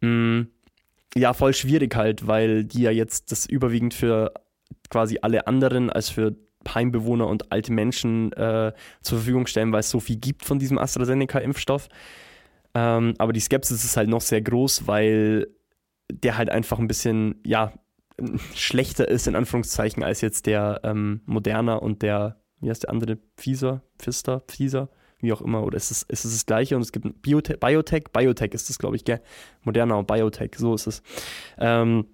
Mm, 0.00 0.42
ja, 1.14 1.32
voll 1.32 1.54
schwierig 1.54 1.94
halt, 1.94 2.26
weil 2.26 2.64
die 2.64 2.82
ja 2.82 2.90
jetzt 2.90 3.32
das 3.32 3.46
überwiegend 3.46 3.94
für 3.94 4.32
quasi 4.90 5.18
alle 5.22 5.46
anderen 5.46 5.90
als 5.90 6.08
für 6.08 6.36
Heimbewohner 6.68 7.26
und 7.26 7.50
alte 7.50 7.72
Menschen 7.72 8.32
äh, 8.32 8.72
zur 9.00 9.18
Verfügung 9.18 9.46
stellen, 9.46 9.72
weil 9.72 9.80
es 9.80 9.90
so 9.90 10.00
viel 10.00 10.16
gibt 10.16 10.44
von 10.44 10.58
diesem 10.58 10.78
AstraZeneca-Impfstoff. 10.78 11.88
Ähm, 12.74 13.14
aber 13.18 13.32
die 13.32 13.40
Skepsis 13.40 13.84
ist 13.84 13.96
halt 13.96 14.08
noch 14.08 14.20
sehr 14.20 14.40
groß, 14.40 14.86
weil 14.86 15.48
der 16.10 16.36
halt 16.36 16.50
einfach 16.50 16.78
ein 16.78 16.88
bisschen, 16.88 17.40
ja, 17.44 17.72
schlechter 18.54 19.08
ist, 19.08 19.26
in 19.26 19.34
Anführungszeichen, 19.34 20.02
als 20.02 20.20
jetzt 20.20 20.46
der 20.46 20.80
ähm, 20.84 21.20
Moderna 21.24 21.76
und 21.76 22.02
der, 22.02 22.40
wie 22.60 22.70
heißt 22.70 22.84
der 22.84 22.90
andere, 22.90 23.18
Pfizer, 23.36 23.82
Pfister, 23.98 24.40
Pfizer, 24.48 24.88
wie 25.20 25.32
auch 25.32 25.40
immer, 25.40 25.62
oder 25.62 25.76
ist 25.76 25.90
es, 25.90 26.02
ist 26.02 26.24
es 26.24 26.32
das 26.32 26.46
gleiche 26.46 26.76
und 26.76 26.82
es 26.82 26.92
gibt 26.92 27.22
Biotech, 27.22 27.60
Biotech, 27.60 28.04
Biotech 28.12 28.52
ist 28.52 28.68
das, 28.68 28.78
glaube 28.78 28.96
ich, 28.96 29.04
gell? 29.04 29.20
Moderna 29.62 29.94
und 29.94 30.06
Biotech, 30.06 30.56
so 30.56 30.74
ist 30.74 30.86
es. 30.86 31.02
Ähm, 31.58 32.06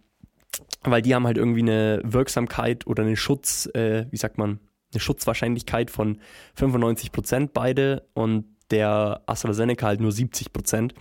weil 0.83 1.03
die 1.03 1.15
haben 1.15 1.27
halt 1.27 1.39
irgendwie 1.39 1.63
eine 1.63 2.01
Wirksamkeit 2.05 2.87
oder 2.87 3.03
eine 3.03 3.17
Schutz, 3.17 3.67
äh, 3.75 4.07
wie 4.11 4.17
sagt 4.17 4.39
man, 4.39 4.61
eine 4.93 5.01
Schutzwahrscheinlichkeit 5.01 5.91
von 5.91 6.19
95 6.55 7.13
Prozent 7.13 7.53
beide 7.53 8.07
und 8.15 8.45
der 8.71 9.23
AstraZeneca 9.27 9.87
halt 9.87 10.01
nur 10.01 10.13
70 10.13 10.53
Prozent. 10.53 10.95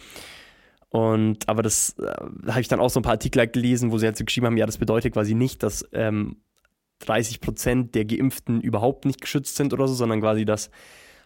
Und 0.89 1.49
aber 1.49 1.63
das 1.63 1.95
äh, 1.99 2.51
habe 2.51 2.61
ich 2.61 2.67
dann 2.67 2.79
auch 2.79 2.89
so 2.89 2.99
ein 2.99 3.03
paar 3.03 3.13
Artikel 3.13 3.45
gelesen, 3.47 3.91
wo 3.91 3.97
sie 3.97 4.05
halt 4.05 4.17
so 4.17 4.25
geschrieben 4.25 4.47
haben, 4.47 4.57
ja, 4.57 4.65
das 4.65 4.77
bedeutet 4.77 5.13
quasi 5.13 5.35
nicht, 5.35 5.63
dass 5.63 5.87
ähm, 5.91 6.37
30 6.99 7.41
Prozent 7.41 7.95
der 7.95 8.05
Geimpften 8.05 8.61
überhaupt 8.61 9.05
nicht 9.05 9.21
geschützt 9.21 9.55
sind 9.55 9.73
oder 9.73 9.87
so, 9.87 9.93
sondern 9.93 10.21
quasi, 10.21 10.45
dass 10.45 10.71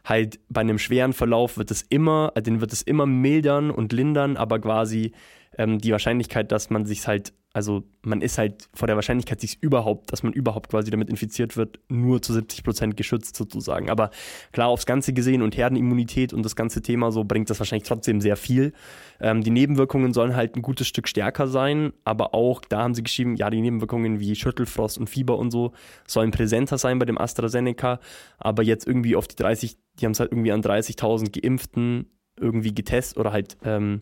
halt 0.04 0.40
bei 0.50 0.62
einem 0.62 0.80
schweren 0.80 1.14
Verlauf 1.14 1.58
wird 1.58 1.72
es 1.72 1.84
immer, 1.84 2.32
äh, 2.36 2.42
den 2.42 2.60
wird 2.60 2.74
es 2.74 2.82
immer 2.82 3.06
mildern 3.06 3.72
und 3.72 3.94
lindern, 3.94 4.36
aber 4.36 4.60
quasi 4.60 5.14
ähm, 5.58 5.80
die 5.80 5.92
Wahrscheinlichkeit, 5.92 6.52
dass 6.52 6.70
man 6.70 6.86
sich 6.86 7.08
halt 7.08 7.34
also 7.54 7.84
man 8.04 8.22
ist 8.22 8.38
halt 8.38 8.70
vor 8.74 8.88
der 8.88 8.96
Wahrscheinlichkeit, 8.96 9.42
sich 9.42 9.62
überhaupt, 9.62 10.12
dass 10.12 10.24
man 10.24 10.32
überhaupt 10.32 10.70
quasi 10.70 10.90
damit 10.90 11.10
infiziert 11.10 11.58
wird, 11.58 11.80
nur 11.90 12.22
zu 12.22 12.34
70 12.34 12.64
Prozent 12.64 12.98
geschützt 12.98 13.36
sozusagen. 13.36 13.90
Aber 13.90 14.12
klar, 14.54 14.70
aufs 14.70 14.86
Ganze 14.86 15.12
gesehen 15.14 15.42
und 15.42 15.58
Herdenimmunität 15.58 16.34
und 16.34 16.44
das 16.44 16.56
ganze 16.56 16.82
Thema 16.82 17.12
so 17.12 17.24
bringt 17.24 17.50
das 17.50 17.60
wahrscheinlich 17.60 17.88
trotzdem 17.88 18.22
sehr 18.22 18.38
viel. 18.38 18.74
Ähm, 19.20 19.44
die 19.44 19.50
Nebenwirkungen 19.50 20.14
sollen 20.14 20.36
halt 20.36 20.56
ein 20.56 20.62
gutes 20.62 20.88
Stück 20.88 21.08
stärker 21.08 21.48
sein, 21.48 21.92
aber 22.06 22.34
auch 22.34 22.62
da 22.62 22.84
haben 22.84 22.96
sie 22.96 23.04
geschrieben, 23.04 23.36
ja, 23.36 23.50
die 23.50 23.62
Nebenwirkungen 23.62 24.20
wie 24.20 24.36
Schüttelfrost 24.36 24.98
und 24.98 25.10
Fieber 25.10 25.38
und 25.38 25.52
so 25.52 25.74
sollen 26.08 26.32
präsenter 26.32 26.78
sein 26.78 27.00
bei 27.00 27.06
dem 27.06 27.18
AstraZeneca, 27.18 28.00
aber 28.38 28.64
jetzt 28.64 28.88
irgendwie 28.88 29.16
auf 29.16 29.28
die 29.28 29.36
30, 29.36 29.78
die 30.00 30.06
haben 30.06 30.14
es 30.14 30.20
halt 30.22 30.32
irgendwie 30.32 30.54
an 30.54 30.62
30.000 30.62 31.38
Geimpften 31.40 32.06
irgendwie 32.40 32.74
getestet 32.74 33.18
oder 33.18 33.34
halt 33.34 33.58
ähm, 33.64 34.02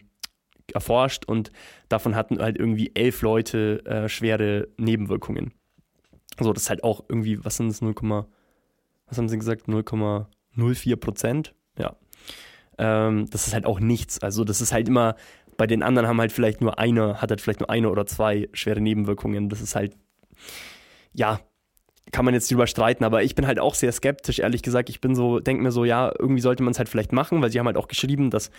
erforscht 0.75 1.25
und 1.25 1.51
davon 1.87 2.15
hatten 2.15 2.39
halt 2.39 2.57
irgendwie 2.57 2.91
elf 2.95 3.21
Leute 3.21 3.85
äh, 3.85 4.09
schwere 4.09 4.67
Nebenwirkungen. 4.77 5.53
So, 6.39 6.53
das 6.53 6.63
ist 6.63 6.69
halt 6.69 6.83
auch 6.83 7.03
irgendwie, 7.09 7.43
was 7.43 7.57
sind 7.57 7.69
das, 7.69 7.81
0, 7.81 7.93
was 9.07 9.17
haben 9.17 9.29
sie 9.29 9.37
gesagt, 9.37 9.67
0,04 9.67 10.95
Prozent? 10.95 11.53
Ja. 11.77 11.95
Ähm, 12.77 13.29
das 13.29 13.47
ist 13.47 13.53
halt 13.53 13.65
auch 13.65 13.79
nichts. 13.79 14.19
Also 14.19 14.43
das 14.43 14.61
ist 14.61 14.71
halt 14.71 14.87
immer, 14.87 15.15
bei 15.57 15.67
den 15.67 15.83
anderen 15.83 16.07
haben 16.07 16.19
halt 16.19 16.31
vielleicht 16.31 16.61
nur 16.61 16.79
eine, 16.79 17.21
hat 17.21 17.29
halt 17.29 17.41
vielleicht 17.41 17.59
nur 17.59 17.69
eine 17.69 17.89
oder 17.89 18.05
zwei 18.05 18.47
schwere 18.53 18.79
Nebenwirkungen. 18.79 19.49
Das 19.49 19.59
ist 19.59 19.75
halt, 19.75 19.95
ja, 21.13 21.41
kann 22.11 22.25
man 22.25 22.33
jetzt 22.33 22.49
drüber 22.49 22.67
streiten, 22.67 23.03
aber 23.03 23.23
ich 23.23 23.35
bin 23.35 23.45
halt 23.45 23.59
auch 23.59 23.75
sehr 23.75 23.91
skeptisch, 23.91 24.39
ehrlich 24.39 24.63
gesagt. 24.63 24.89
Ich 24.89 25.01
bin 25.01 25.15
so, 25.15 25.39
denke 25.39 25.61
mir 25.61 25.71
so, 25.71 25.85
ja, 25.85 26.11
irgendwie 26.17 26.41
sollte 26.41 26.63
man 26.63 26.71
es 26.71 26.79
halt 26.79 26.89
vielleicht 26.89 27.11
machen, 27.11 27.41
weil 27.41 27.51
sie 27.51 27.59
haben 27.59 27.67
halt 27.67 27.77
auch 27.77 27.87
geschrieben, 27.87 28.29
dass 28.31 28.49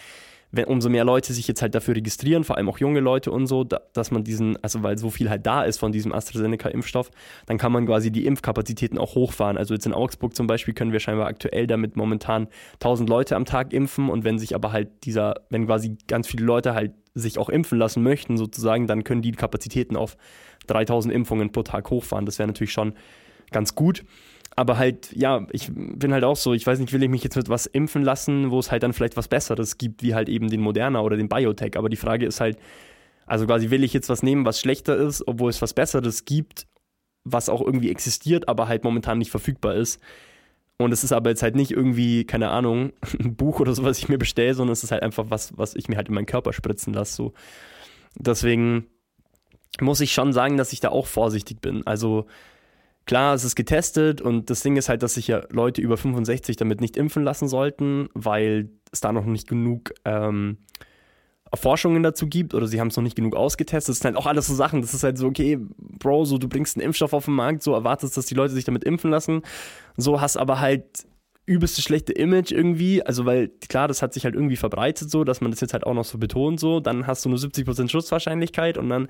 wenn 0.52 0.64
umso 0.64 0.88
mehr 0.88 1.04
Leute 1.04 1.32
sich 1.32 1.46
jetzt 1.46 1.62
halt 1.62 1.74
dafür 1.74 1.94
registrieren, 1.94 2.44
vor 2.44 2.56
allem 2.56 2.68
auch 2.68 2.78
junge 2.78 3.00
Leute 3.00 3.30
und 3.30 3.46
so, 3.46 3.64
da, 3.64 3.80
dass 3.92 4.10
man 4.10 4.24
diesen, 4.24 4.62
also 4.62 4.82
weil 4.82 4.98
so 4.98 5.10
viel 5.10 5.30
halt 5.30 5.46
da 5.46 5.62
ist 5.62 5.78
von 5.78 5.92
diesem 5.92 6.12
AstraZeneca-Impfstoff, 6.12 7.10
dann 7.46 7.58
kann 7.58 7.72
man 7.72 7.86
quasi 7.86 8.10
die 8.10 8.26
Impfkapazitäten 8.26 8.98
auch 8.98 9.14
hochfahren. 9.14 9.56
Also 9.56 9.74
jetzt 9.74 9.86
in 9.86 9.92
Augsburg 9.92 10.34
zum 10.34 10.46
Beispiel 10.46 10.74
können 10.74 10.92
wir 10.92 11.00
scheinbar 11.00 11.26
aktuell 11.26 11.66
damit 11.66 11.96
momentan 11.96 12.48
1000 12.74 13.08
Leute 13.08 13.36
am 13.36 13.44
Tag 13.44 13.72
impfen 13.72 14.08
und 14.08 14.24
wenn 14.24 14.38
sich 14.38 14.54
aber 14.54 14.72
halt 14.72 14.88
dieser, 15.04 15.34
wenn 15.50 15.66
quasi 15.66 15.96
ganz 16.08 16.26
viele 16.26 16.44
Leute 16.44 16.74
halt 16.74 16.92
sich 17.14 17.38
auch 17.38 17.48
impfen 17.48 17.78
lassen 17.78 18.02
möchten 18.02 18.36
sozusagen, 18.36 18.86
dann 18.86 19.04
können 19.04 19.22
die 19.22 19.32
Kapazitäten 19.32 19.96
auf 19.96 20.16
3000 20.66 21.12
Impfungen 21.12 21.52
pro 21.52 21.62
Tag 21.62 21.90
hochfahren. 21.90 22.26
Das 22.26 22.38
wäre 22.38 22.46
natürlich 22.46 22.72
schon 22.72 22.94
ganz 23.50 23.74
gut 23.74 24.04
aber 24.60 24.76
halt, 24.76 25.10
ja, 25.16 25.46
ich 25.52 25.70
bin 25.72 26.12
halt 26.12 26.22
auch 26.22 26.36
so, 26.36 26.52
ich 26.52 26.66
weiß 26.66 26.80
nicht, 26.80 26.92
will 26.92 27.02
ich 27.02 27.08
mich 27.08 27.24
jetzt 27.24 27.34
mit 27.34 27.48
was 27.48 27.64
impfen 27.64 28.02
lassen, 28.02 28.50
wo 28.50 28.58
es 28.58 28.70
halt 28.70 28.82
dann 28.82 28.92
vielleicht 28.92 29.16
was 29.16 29.26
Besseres 29.26 29.78
gibt, 29.78 30.02
wie 30.02 30.14
halt 30.14 30.28
eben 30.28 30.50
den 30.50 30.60
Moderna 30.60 31.00
oder 31.00 31.16
den 31.16 31.30
Biotech. 31.30 31.78
Aber 31.78 31.88
die 31.88 31.96
Frage 31.96 32.26
ist 32.26 32.42
halt, 32.42 32.58
also 33.24 33.46
quasi 33.46 33.70
will 33.70 33.82
ich 33.84 33.94
jetzt 33.94 34.10
was 34.10 34.22
nehmen, 34.22 34.44
was 34.44 34.60
schlechter 34.60 34.98
ist, 34.98 35.26
obwohl 35.26 35.48
es 35.48 35.62
was 35.62 35.72
Besseres 35.72 36.26
gibt, 36.26 36.66
was 37.24 37.48
auch 37.48 37.62
irgendwie 37.62 37.90
existiert, 37.90 38.50
aber 38.50 38.68
halt 38.68 38.84
momentan 38.84 39.16
nicht 39.16 39.30
verfügbar 39.30 39.76
ist. 39.76 39.98
Und 40.76 40.92
es 40.92 41.04
ist 41.04 41.12
aber 41.12 41.30
jetzt 41.30 41.42
halt 41.42 41.56
nicht 41.56 41.70
irgendwie, 41.70 42.24
keine 42.24 42.50
Ahnung, 42.50 42.92
ein 43.18 43.36
Buch 43.36 43.60
oder 43.60 43.72
so, 43.72 43.82
was 43.82 43.96
ich 43.96 44.10
mir 44.10 44.18
bestelle, 44.18 44.52
sondern 44.52 44.74
es 44.74 44.84
ist 44.84 44.92
halt 44.92 45.02
einfach 45.02 45.24
was, 45.30 45.56
was 45.56 45.74
ich 45.74 45.88
mir 45.88 45.96
halt 45.96 46.08
in 46.08 46.14
meinen 46.14 46.26
Körper 46.26 46.52
spritzen 46.52 46.92
lasse. 46.92 47.16
So. 47.16 47.32
Deswegen 48.14 48.88
muss 49.80 50.02
ich 50.02 50.12
schon 50.12 50.34
sagen, 50.34 50.58
dass 50.58 50.74
ich 50.74 50.80
da 50.80 50.90
auch 50.90 51.06
vorsichtig 51.06 51.62
bin. 51.62 51.86
Also 51.86 52.26
Klar, 53.10 53.34
es 53.34 53.42
ist 53.42 53.56
getestet 53.56 54.20
und 54.20 54.50
das 54.50 54.60
Ding 54.62 54.76
ist 54.76 54.88
halt, 54.88 55.02
dass 55.02 55.14
sich 55.14 55.26
ja 55.26 55.42
Leute 55.50 55.80
über 55.80 55.96
65 55.96 56.54
damit 56.54 56.80
nicht 56.80 56.96
impfen 56.96 57.24
lassen 57.24 57.48
sollten, 57.48 58.08
weil 58.14 58.70
es 58.92 59.00
da 59.00 59.10
noch 59.10 59.24
nicht 59.24 59.48
genug 59.48 59.92
ähm, 60.04 60.58
Erforschungen 61.50 62.04
dazu 62.04 62.28
gibt 62.28 62.54
oder 62.54 62.68
sie 62.68 62.80
haben 62.80 62.86
es 62.86 62.96
noch 62.96 63.02
nicht 63.02 63.16
genug 63.16 63.34
ausgetestet. 63.34 63.94
Das 63.94 63.98
sind 63.98 64.14
halt 64.14 64.16
auch 64.16 64.28
alles 64.28 64.46
so 64.46 64.54
Sachen. 64.54 64.80
Das 64.80 64.94
ist 64.94 65.02
halt 65.02 65.18
so, 65.18 65.26
okay, 65.26 65.58
Bro, 65.76 66.26
so 66.26 66.38
du 66.38 66.48
bringst 66.48 66.76
einen 66.76 66.86
Impfstoff 66.86 67.12
auf 67.12 67.24
den 67.24 67.34
Markt, 67.34 67.64
so 67.64 67.74
erwartest, 67.74 68.16
dass 68.16 68.26
die 68.26 68.36
Leute 68.36 68.54
sich 68.54 68.64
damit 68.64 68.84
impfen 68.84 69.10
lassen. 69.10 69.42
So 69.96 70.20
hast 70.20 70.36
aber 70.36 70.60
halt 70.60 71.04
übelste 71.50 71.82
schlechte 71.82 72.12
Image 72.12 72.52
irgendwie. 72.52 73.02
Also, 73.04 73.26
weil 73.26 73.48
klar, 73.68 73.88
das 73.88 74.02
hat 74.02 74.14
sich 74.14 74.24
halt 74.24 74.36
irgendwie 74.36 74.56
verbreitet 74.56 75.10
so, 75.10 75.24
dass 75.24 75.40
man 75.40 75.50
das 75.50 75.60
jetzt 75.60 75.72
halt 75.72 75.84
auch 75.84 75.94
noch 75.94 76.04
so 76.04 76.16
betont 76.16 76.60
so. 76.60 76.78
Dann 76.78 77.08
hast 77.08 77.24
du 77.24 77.28
nur 77.28 77.38
70% 77.38 77.88
Schutzwahrscheinlichkeit 77.88 78.78
und 78.78 78.88
dann 78.88 79.08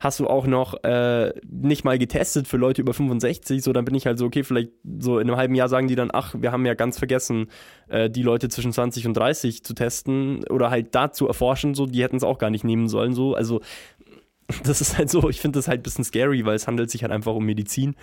hast 0.00 0.18
du 0.18 0.26
auch 0.26 0.46
noch 0.46 0.82
äh, 0.84 1.34
nicht 1.46 1.84
mal 1.84 1.98
getestet 1.98 2.48
für 2.48 2.56
Leute 2.56 2.80
über 2.80 2.94
65. 2.94 3.62
So, 3.62 3.74
dann 3.74 3.84
bin 3.84 3.94
ich 3.94 4.06
halt 4.06 4.18
so, 4.18 4.24
okay, 4.24 4.42
vielleicht 4.42 4.70
so 5.00 5.18
in 5.18 5.28
einem 5.28 5.36
halben 5.36 5.54
Jahr 5.54 5.68
sagen 5.68 5.86
die 5.86 5.94
dann, 5.94 6.08
ach, 6.12 6.34
wir 6.38 6.50
haben 6.50 6.64
ja 6.64 6.72
ganz 6.72 6.98
vergessen, 6.98 7.48
äh, 7.88 8.08
die 8.08 8.22
Leute 8.22 8.48
zwischen 8.48 8.72
20 8.72 9.06
und 9.06 9.14
30 9.14 9.62
zu 9.62 9.74
testen 9.74 10.44
oder 10.48 10.70
halt 10.70 10.94
da 10.94 11.12
zu 11.12 11.28
erforschen. 11.28 11.74
So, 11.74 11.84
die 11.84 12.02
hätten 12.02 12.16
es 12.16 12.24
auch 12.24 12.38
gar 12.38 12.48
nicht 12.48 12.64
nehmen 12.64 12.88
sollen. 12.88 13.12
So, 13.12 13.34
also 13.34 13.60
das 14.64 14.80
ist 14.80 14.96
halt 14.96 15.10
so, 15.10 15.28
ich 15.28 15.42
finde 15.42 15.58
das 15.58 15.68
halt 15.68 15.80
ein 15.80 15.82
bisschen 15.82 16.04
scary, 16.04 16.46
weil 16.46 16.56
es 16.56 16.66
handelt 16.66 16.90
sich 16.90 17.02
halt 17.02 17.12
einfach 17.12 17.34
um 17.34 17.44
Medizin. 17.44 17.96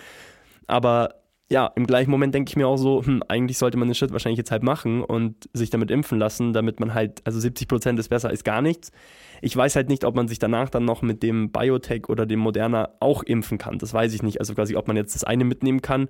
Aber 0.68 1.16
ja, 1.52 1.72
im 1.76 1.88
gleichen 1.88 2.12
Moment 2.12 2.36
denke 2.36 2.50
ich 2.50 2.56
mir 2.56 2.68
auch 2.68 2.78
so, 2.78 3.04
hm, 3.04 3.24
eigentlich 3.28 3.58
sollte 3.58 3.78
man 3.78 3.88
den 3.88 3.96
Schritt 3.96 4.12
wahrscheinlich 4.12 4.38
jetzt 4.38 4.52
halt 4.52 4.62
machen 4.62 5.04
und 5.04 5.50
sich 5.52 5.72
damit 5.72 5.90
impfen 5.90 6.20
lassen, 6.20 6.54
damit 6.54 6.80
man 6.80 6.94
halt, 6.94 7.22
also 7.26 7.40
70 7.40 7.68
Prozent 7.68 8.00
ist 8.00 8.10
besser 8.10 8.30
als 8.30 8.44
gar 8.44 8.62
nichts. 8.62 8.92
Ich 9.42 9.56
weiß 9.56 9.76
halt 9.76 9.90
nicht, 9.90 10.06
ob 10.06 10.16
man 10.16 10.28
sich 10.28 10.38
danach 10.38 10.70
dann 10.70 10.86
noch 10.86 11.02
mit 11.02 11.24
dem 11.24 11.52
Biotech 11.52 12.08
oder 12.08 12.28
dem 12.28 12.40
Moderna 12.40 12.90
auch 13.00 13.24
impfen 13.24 13.58
kann. 13.58 13.80
Das 13.80 13.94
weiß 13.94 14.14
ich 14.14 14.22
nicht. 14.22 14.40
Also 14.40 14.54
quasi, 14.54 14.76
ob 14.76 14.88
man 14.88 14.96
jetzt 14.96 15.16
das 15.16 15.24
eine 15.24 15.44
mitnehmen 15.44 15.82
kann 15.82 16.10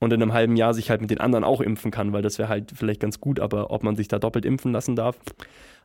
und 0.00 0.12
in 0.12 0.20
einem 0.20 0.32
halben 0.32 0.56
Jahr 0.56 0.74
sich 0.74 0.90
halt 0.90 1.00
mit 1.00 1.10
den 1.10 1.20
anderen 1.20 1.44
auch 1.44 1.60
impfen 1.60 1.92
kann, 1.92 2.12
weil 2.12 2.22
das 2.22 2.38
wäre 2.38 2.48
halt 2.48 2.72
vielleicht 2.74 3.00
ganz 3.00 3.20
gut, 3.20 3.38
aber 3.38 3.70
ob 3.70 3.84
man 3.84 3.94
sich 3.94 4.08
da 4.08 4.18
doppelt 4.18 4.44
impfen 4.44 4.72
lassen 4.72 4.96
darf, 4.96 5.16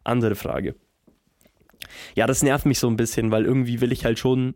andere 0.04 0.34
Frage. 0.34 0.74
Ja, 2.16 2.26
das 2.26 2.42
nervt 2.42 2.66
mich 2.66 2.80
so 2.80 2.88
ein 2.88 2.98
bisschen, 2.98 3.30
weil 3.30 3.46
irgendwie 3.46 3.80
will 3.80 3.92
ich 3.92 4.06
halt 4.06 4.18
schon 4.18 4.56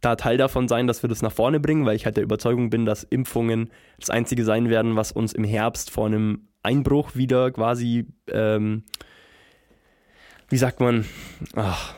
da 0.00 0.16
Teil 0.16 0.36
davon 0.36 0.68
sein, 0.68 0.86
dass 0.86 1.02
wir 1.02 1.08
das 1.08 1.22
nach 1.22 1.32
vorne 1.32 1.60
bringen, 1.60 1.84
weil 1.84 1.96
ich 1.96 2.06
halt 2.06 2.16
der 2.16 2.24
Überzeugung 2.24 2.70
bin, 2.70 2.86
dass 2.86 3.04
Impfungen 3.04 3.70
das 3.98 4.10
Einzige 4.10 4.44
sein 4.44 4.70
werden, 4.70 4.96
was 4.96 5.12
uns 5.12 5.32
im 5.32 5.44
Herbst 5.44 5.90
vor 5.90 6.06
einem 6.06 6.48
Einbruch 6.62 7.14
wieder 7.14 7.50
quasi, 7.50 8.06
ähm, 8.28 8.84
wie 10.48 10.56
sagt 10.56 10.80
man, 10.80 11.06
ach, 11.54 11.94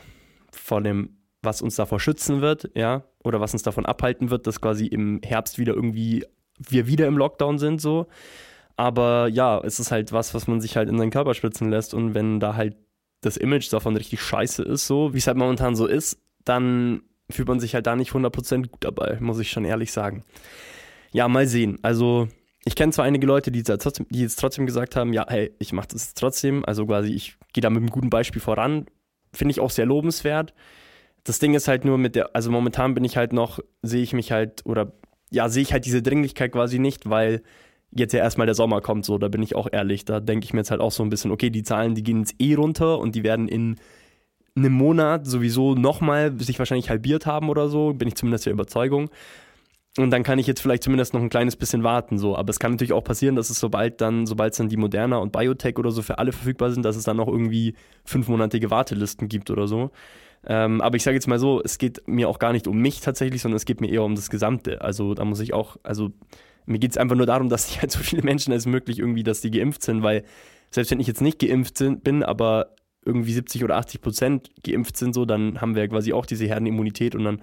vor 0.51 0.81
dem, 0.81 1.17
was 1.41 1.61
uns 1.61 1.75
davor 1.75 1.99
schützen 1.99 2.41
wird, 2.41 2.69
ja, 2.75 3.03
oder 3.23 3.39
was 3.39 3.53
uns 3.53 3.63
davon 3.63 3.85
abhalten 3.85 4.29
wird, 4.29 4.47
dass 4.47 4.61
quasi 4.61 4.85
im 4.87 5.21
Herbst 5.23 5.57
wieder 5.57 5.73
irgendwie 5.73 6.25
wir 6.57 6.87
wieder 6.87 7.07
im 7.07 7.17
Lockdown 7.17 7.57
sind, 7.57 7.81
so. 7.81 8.07
Aber 8.75 9.27
ja, 9.27 9.59
es 9.59 9.79
ist 9.79 9.91
halt 9.91 10.11
was, 10.11 10.33
was 10.33 10.47
man 10.47 10.61
sich 10.61 10.77
halt 10.77 10.89
in 10.89 10.97
seinen 10.97 11.11
Körper 11.11 11.33
spritzen 11.33 11.69
lässt 11.69 11.93
und 11.93 12.13
wenn 12.13 12.39
da 12.39 12.55
halt 12.55 12.75
das 13.21 13.37
Image 13.37 13.71
davon 13.71 13.95
richtig 13.95 14.21
scheiße 14.21 14.63
ist, 14.63 14.87
so, 14.87 15.13
wie 15.13 15.19
es 15.19 15.27
halt 15.27 15.37
momentan 15.37 15.75
so 15.75 15.85
ist, 15.85 16.19
dann 16.43 17.03
fühlt 17.33 17.47
man 17.47 17.59
sich 17.59 17.75
halt 17.75 17.87
da 17.87 17.95
nicht 17.95 18.11
100% 18.11 18.67
gut 18.67 18.83
dabei, 18.83 19.17
muss 19.19 19.39
ich 19.39 19.49
schon 19.49 19.65
ehrlich 19.65 19.91
sagen. 19.91 20.23
Ja, 21.11 21.27
mal 21.27 21.47
sehen. 21.47 21.79
Also, 21.81 22.27
ich 22.65 22.75
kenne 22.75 22.91
zwar 22.91 23.05
einige 23.05 23.27
Leute, 23.27 23.51
die, 23.51 23.63
trotzdem, 23.63 24.05
die 24.09 24.21
jetzt 24.21 24.39
trotzdem 24.39 24.65
gesagt 24.65 24.95
haben, 24.95 25.13
ja, 25.13 25.25
hey, 25.27 25.51
ich 25.59 25.73
mache 25.73 25.89
das 25.89 26.13
trotzdem. 26.13 26.63
Also 26.65 26.85
quasi, 26.85 27.11
ich 27.11 27.35
gehe 27.53 27.61
da 27.61 27.69
mit 27.69 27.79
einem 27.79 27.89
guten 27.89 28.09
Beispiel 28.09 28.41
voran. 28.41 28.85
Finde 29.33 29.51
ich 29.51 29.59
auch 29.59 29.69
sehr 29.69 29.85
lobenswert. 29.85 30.53
Das 31.23 31.39
Ding 31.39 31.53
ist 31.53 31.67
halt 31.67 31.85
nur 31.85 31.97
mit 31.97 32.15
der, 32.15 32.35
also 32.35 32.51
momentan 32.51 32.93
bin 32.93 33.03
ich 33.03 33.17
halt 33.17 33.33
noch, 33.33 33.59
sehe 33.81 34.03
ich 34.03 34.13
mich 34.13 34.31
halt, 34.31 34.65
oder 34.65 34.93
ja, 35.29 35.49
sehe 35.49 35.63
ich 35.63 35.73
halt 35.73 35.85
diese 35.85 36.01
Dringlichkeit 36.01 36.51
quasi 36.51 36.79
nicht, 36.79 37.09
weil 37.09 37.41
jetzt 37.91 38.13
ja 38.13 38.19
erstmal 38.19 38.47
der 38.47 38.55
Sommer 38.55 38.81
kommt, 38.81 39.05
so, 39.05 39.17
da 39.17 39.27
bin 39.27 39.43
ich 39.43 39.55
auch 39.55 39.67
ehrlich. 39.71 40.05
Da 40.05 40.19
denke 40.19 40.45
ich 40.45 40.53
mir 40.53 40.61
jetzt 40.61 40.71
halt 40.71 40.81
auch 40.81 40.91
so 40.91 41.03
ein 41.03 41.09
bisschen, 41.09 41.31
okay, 41.31 41.49
die 41.49 41.63
Zahlen, 41.63 41.95
die 41.95 42.03
gehen 42.03 42.19
jetzt 42.19 42.35
eh 42.39 42.55
runter 42.55 42.99
und 42.99 43.15
die 43.15 43.23
werden 43.23 43.47
in 43.47 43.75
einem 44.55 44.73
Monat 44.73 45.25
sowieso 45.25 45.75
nochmal 45.75 46.39
sich 46.39 46.59
wahrscheinlich 46.59 46.89
halbiert 46.89 47.25
haben 47.25 47.49
oder 47.49 47.69
so, 47.69 47.93
bin 47.93 48.07
ich 48.07 48.15
zumindest 48.15 48.45
der 48.45 48.53
Überzeugung. 48.53 49.09
Und 49.97 50.09
dann 50.09 50.23
kann 50.23 50.39
ich 50.39 50.47
jetzt 50.47 50.59
vielleicht 50.59 50.83
zumindest 50.83 51.13
noch 51.13 51.21
ein 51.21 51.29
kleines 51.29 51.55
bisschen 51.55 51.83
warten, 51.83 52.17
so. 52.17 52.35
Aber 52.35 52.49
es 52.49 52.59
kann 52.59 52.71
natürlich 52.71 52.93
auch 52.93 53.03
passieren, 53.03 53.35
dass 53.35 53.51
es 53.51 53.59
sobald 53.59 54.01
dann, 54.01 54.25
sobald 54.25 54.53
es 54.53 54.57
dann 54.57 54.69
die 54.69 54.77
Moderna 54.77 55.17
und 55.17 55.31
Biotech 55.31 55.77
oder 55.77 55.91
so 55.91 56.01
für 56.01 56.17
alle 56.17 56.31
verfügbar 56.31 56.71
sind, 56.71 56.83
dass 56.83 56.95
es 56.95 57.03
dann 57.03 57.17
noch 57.17 57.27
irgendwie 57.27 57.75
fünfmonatige 58.03 58.71
Wartelisten 58.71 59.29
gibt 59.29 59.51
oder 59.51 59.67
so. 59.67 59.91
Ähm, 60.45 60.81
aber 60.81 60.95
ich 60.95 61.03
sage 61.03 61.15
jetzt 61.15 61.27
mal 61.27 61.37
so, 61.39 61.61
es 61.63 61.77
geht 61.77 62.07
mir 62.07 62.27
auch 62.27 62.39
gar 62.39 62.53
nicht 62.53 62.67
um 62.67 62.79
mich 62.79 63.01
tatsächlich, 63.01 63.41
sondern 63.41 63.57
es 63.57 63.65
geht 63.65 63.81
mir 63.81 63.89
eher 63.89 64.03
um 64.03 64.15
das 64.15 64.31
Gesamte. 64.31 64.81
Also 64.81 65.13
da 65.13 65.25
muss 65.25 65.39
ich 65.39 65.53
auch, 65.53 65.77
also 65.83 66.11
mir 66.65 66.79
geht 66.79 66.91
es 66.91 66.97
einfach 66.97 67.15
nur 67.15 67.27
darum, 67.27 67.49
dass 67.49 67.69
ich 67.69 67.79
halt 67.79 67.91
so 67.91 67.99
viele 67.99 68.23
Menschen 68.23 68.51
als 68.51 68.65
möglich 68.65 68.97
irgendwie, 68.97 69.23
dass 69.23 69.41
die 69.41 69.51
geimpft 69.51 69.83
sind, 69.83 70.01
weil 70.01 70.23
selbst 70.71 70.89
wenn 70.89 70.99
ich 70.99 71.07
jetzt 71.07 71.21
nicht 71.21 71.37
geimpft 71.37 71.83
bin, 72.03 72.23
aber 72.23 72.73
irgendwie 73.05 73.33
70 73.33 73.63
oder 73.63 73.77
80 73.77 74.01
Prozent 74.01 74.51
geimpft 74.63 74.97
sind, 74.97 75.13
so, 75.13 75.25
dann 75.25 75.61
haben 75.61 75.75
wir 75.75 75.87
quasi 75.87 76.13
auch 76.13 76.25
diese 76.25 76.45
Herdenimmunität 76.45 77.15
und 77.15 77.23
dann 77.23 77.41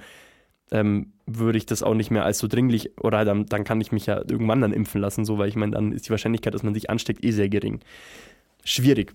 ähm, 0.73 1.13
würde 1.27 1.59
ich 1.59 1.67
das 1.67 1.83
auch 1.83 1.95
nicht 1.95 2.11
mehr 2.11 2.25
als 2.25 2.39
so 2.39 2.47
dringlich 2.47 2.99
oder 2.99 3.25
dann, 3.25 3.47
dann 3.47 3.65
kann 3.65 3.81
ich 3.81 3.93
mich 3.93 4.07
ja 4.07 4.19
irgendwann 4.19 4.61
dann 4.61 4.73
impfen 4.73 5.01
lassen, 5.01 5.25
so, 5.25 5.39
weil 5.39 5.49
ich 5.49 5.57
meine, 5.57 5.73
dann 5.73 5.93
ist 5.93 6.07
die 6.07 6.11
Wahrscheinlichkeit, 6.11 6.55
dass 6.55 6.63
man 6.63 6.75
sich 6.75 6.91
ansteckt, 6.91 7.25
eh 7.25 7.31
sehr 7.33 7.49
gering. 7.49 7.81
Schwierig. 8.65 9.15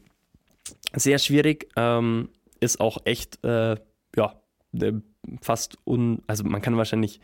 Sehr 0.93 1.19
schwierig. 1.19 1.67
Ähm, 1.75 2.29
ist 2.59 2.79
auch 2.79 3.05
echt, 3.05 3.43
äh, 3.43 3.75
ja, 4.15 4.41
fast 5.41 5.77
un. 5.85 6.21
Also 6.27 6.43
man 6.43 6.61
kann 6.61 6.77
wahrscheinlich, 6.77 7.19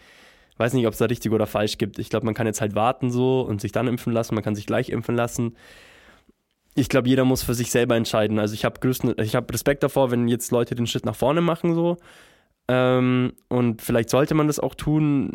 weiß 0.58 0.74
nicht, 0.74 0.86
ob 0.88 0.94
es 0.94 1.00
da 1.00 1.06
richtig 1.06 1.32
oder 1.32 1.48
falsch 1.48 1.78
gibt. 1.78 2.00
Ich 2.00 2.10
glaube, 2.10 2.26
man 2.26 2.36
kann 2.36 2.48
jetzt 2.48 2.62
halt 2.62 2.76
warten 2.76 3.12
so 3.12 3.42
und 3.42 3.62
sich 3.62 3.72
dann 3.72 3.88
impfen 3.88 4.14
lassen. 4.14 4.36
Man 4.36 4.44
kann 4.44 4.56
sich 4.56 4.68
gleich 4.68 4.90
impfen 4.90 5.16
lassen 5.16 5.56
ich 6.76 6.90
glaube, 6.90 7.10
jeder 7.10 7.26
muss 7.26 7.44
für 7.44 7.54
sich 7.54 7.72
selber 7.72 7.96
entscheiden. 7.96 8.40
Also 8.40 8.54
ich 8.54 8.66
habe 8.66 8.80
habe 9.36 9.54
Respekt 9.54 9.84
davor, 9.84 10.12
wenn 10.12 10.28
jetzt 10.28 10.52
Leute 10.52 10.76
den 10.76 10.88
Schritt 10.88 11.06
nach 11.06 11.16
vorne 11.16 11.42
machen 11.42 11.76
so. 11.76 11.98
Ähm, 12.68 13.34
und 13.50 13.82
vielleicht 13.82 14.10
sollte 14.10 14.34
man 14.34 14.48
das 14.48 14.60
auch 14.60 14.76
tun. 14.76 15.34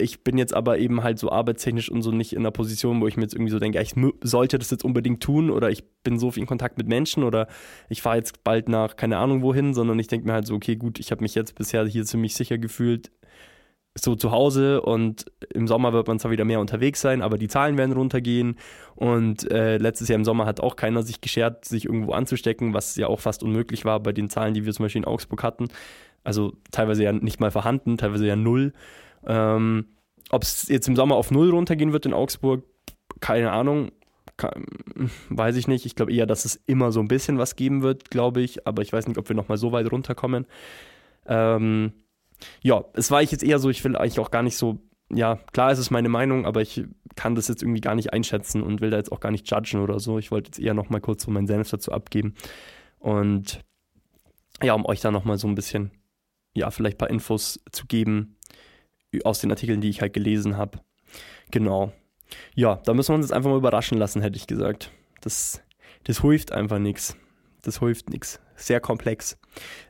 Ich 0.00 0.22
bin 0.22 0.38
jetzt 0.38 0.54
aber 0.54 0.78
eben 0.78 1.02
halt 1.02 1.18
so 1.18 1.32
arbeitstechnisch 1.32 1.90
und 1.90 2.02
so 2.02 2.12
nicht 2.12 2.32
in 2.32 2.40
einer 2.40 2.52
Position, 2.52 3.00
wo 3.00 3.08
ich 3.08 3.16
mir 3.16 3.24
jetzt 3.24 3.34
irgendwie 3.34 3.50
so 3.50 3.58
denke, 3.58 3.82
ich 3.82 3.94
sollte 4.22 4.58
das 4.58 4.70
jetzt 4.70 4.84
unbedingt 4.84 5.20
tun 5.20 5.50
oder 5.50 5.70
ich 5.70 5.82
bin 6.04 6.20
so 6.20 6.30
viel 6.30 6.42
in 6.42 6.46
Kontakt 6.46 6.78
mit 6.78 6.86
Menschen 6.86 7.24
oder 7.24 7.48
ich 7.88 8.00
fahre 8.00 8.18
jetzt 8.18 8.44
bald 8.44 8.68
nach 8.68 8.94
keine 8.94 9.16
Ahnung 9.16 9.42
wohin, 9.42 9.74
sondern 9.74 9.98
ich 9.98 10.06
denke 10.06 10.28
mir 10.28 10.34
halt 10.34 10.46
so, 10.46 10.54
okay, 10.54 10.76
gut, 10.76 11.00
ich 11.00 11.10
habe 11.10 11.22
mich 11.22 11.34
jetzt 11.34 11.56
bisher 11.56 11.84
hier 11.86 12.04
ziemlich 12.04 12.34
sicher 12.34 12.58
gefühlt 12.58 13.10
so 14.02 14.14
zu 14.14 14.30
Hause 14.30 14.80
und 14.80 15.26
im 15.52 15.66
Sommer 15.66 15.92
wird 15.92 16.08
man 16.08 16.18
zwar 16.18 16.30
wieder 16.30 16.44
mehr 16.44 16.60
unterwegs 16.60 17.00
sein, 17.00 17.22
aber 17.22 17.38
die 17.38 17.48
Zahlen 17.48 17.78
werden 17.78 17.92
runtergehen 17.92 18.56
und 18.94 19.50
äh, 19.50 19.78
letztes 19.78 20.08
Jahr 20.08 20.16
im 20.16 20.24
Sommer 20.24 20.46
hat 20.46 20.60
auch 20.60 20.76
keiner 20.76 21.02
sich 21.02 21.20
geschert, 21.20 21.64
sich 21.64 21.84
irgendwo 21.86 22.12
anzustecken, 22.12 22.74
was 22.74 22.96
ja 22.96 23.06
auch 23.06 23.20
fast 23.20 23.42
unmöglich 23.42 23.84
war 23.84 24.00
bei 24.00 24.12
den 24.12 24.28
Zahlen, 24.28 24.54
die 24.54 24.64
wir 24.64 24.72
zum 24.72 24.84
Beispiel 24.84 25.02
in 25.02 25.08
Augsburg 25.08 25.42
hatten. 25.42 25.68
Also 26.24 26.52
teilweise 26.72 27.04
ja 27.04 27.12
nicht 27.12 27.40
mal 27.40 27.50
vorhanden, 27.50 27.96
teilweise 27.96 28.26
ja 28.26 28.36
null. 28.36 28.72
Ähm, 29.26 29.86
Ob 30.30 30.42
es 30.42 30.68
jetzt 30.68 30.88
im 30.88 30.96
Sommer 30.96 31.16
auf 31.16 31.30
null 31.30 31.50
runtergehen 31.50 31.92
wird 31.92 32.06
in 32.06 32.12
Augsburg, 32.12 32.64
keine 33.20 33.52
Ahnung. 33.52 33.92
Weiß 35.30 35.56
ich 35.56 35.66
nicht. 35.66 35.86
Ich 35.86 35.96
glaube 35.96 36.12
eher, 36.12 36.26
dass 36.26 36.44
es 36.44 36.56
immer 36.66 36.92
so 36.92 37.00
ein 37.00 37.08
bisschen 37.08 37.38
was 37.38 37.56
geben 37.56 37.82
wird, 37.82 38.10
glaube 38.10 38.40
ich. 38.40 38.66
Aber 38.66 38.82
ich 38.82 38.92
weiß 38.92 39.08
nicht, 39.08 39.18
ob 39.18 39.28
wir 39.28 39.34
nochmal 39.34 39.58
so 39.58 39.72
weit 39.72 39.90
runterkommen. 39.90 40.46
Ähm, 41.26 41.92
ja, 42.62 42.84
es 42.94 43.10
war 43.10 43.22
ich 43.22 43.30
jetzt 43.32 43.42
eher 43.42 43.58
so, 43.58 43.70
ich 43.70 43.82
will 43.84 43.96
eigentlich 43.96 44.20
auch 44.20 44.30
gar 44.30 44.42
nicht 44.42 44.56
so, 44.56 44.78
ja, 45.12 45.36
klar 45.52 45.72
ist 45.72 45.78
es 45.78 45.90
meine 45.90 46.08
Meinung, 46.08 46.46
aber 46.46 46.60
ich 46.60 46.84
kann 47.16 47.34
das 47.34 47.48
jetzt 47.48 47.62
irgendwie 47.62 47.80
gar 47.80 47.94
nicht 47.94 48.12
einschätzen 48.12 48.62
und 48.62 48.80
will 48.80 48.90
da 48.90 48.96
jetzt 48.96 49.10
auch 49.10 49.20
gar 49.20 49.32
nicht 49.32 49.50
judgen 49.50 49.80
oder 49.80 49.98
so. 49.98 50.18
Ich 50.18 50.30
wollte 50.30 50.48
jetzt 50.48 50.60
eher 50.60 50.74
nochmal 50.74 51.00
kurz 51.00 51.24
so 51.24 51.30
meinen 51.30 51.46
Senf 51.46 51.70
dazu 51.70 51.90
abgeben. 51.92 52.34
Und 53.00 53.64
ja, 54.62 54.74
um 54.74 54.86
euch 54.86 55.00
da 55.00 55.10
nochmal 55.10 55.38
so 55.38 55.48
ein 55.48 55.54
bisschen, 55.54 55.90
ja, 56.54 56.70
vielleicht 56.70 56.96
ein 56.96 56.98
paar 56.98 57.10
Infos 57.10 57.60
zu 57.72 57.86
geben 57.86 58.36
aus 59.24 59.40
den 59.40 59.50
Artikeln, 59.50 59.80
die 59.80 59.88
ich 59.88 60.00
halt 60.00 60.12
gelesen 60.12 60.56
habe. 60.56 60.80
Genau. 61.50 61.92
Ja, 62.54 62.76
da 62.84 62.94
müssen 62.94 63.10
wir 63.10 63.14
uns 63.16 63.26
jetzt 63.26 63.32
einfach 63.32 63.50
mal 63.50 63.56
überraschen 63.56 63.98
lassen, 63.98 64.22
hätte 64.22 64.36
ich 64.36 64.46
gesagt. 64.46 64.92
Das, 65.20 65.62
das 66.04 66.20
hilft 66.20 66.52
einfach 66.52 66.78
nichts. 66.78 67.16
Das 67.62 67.80
hilft 67.80 68.10
nichts. 68.10 68.40
Sehr 68.54 68.80
komplex. 68.80 69.38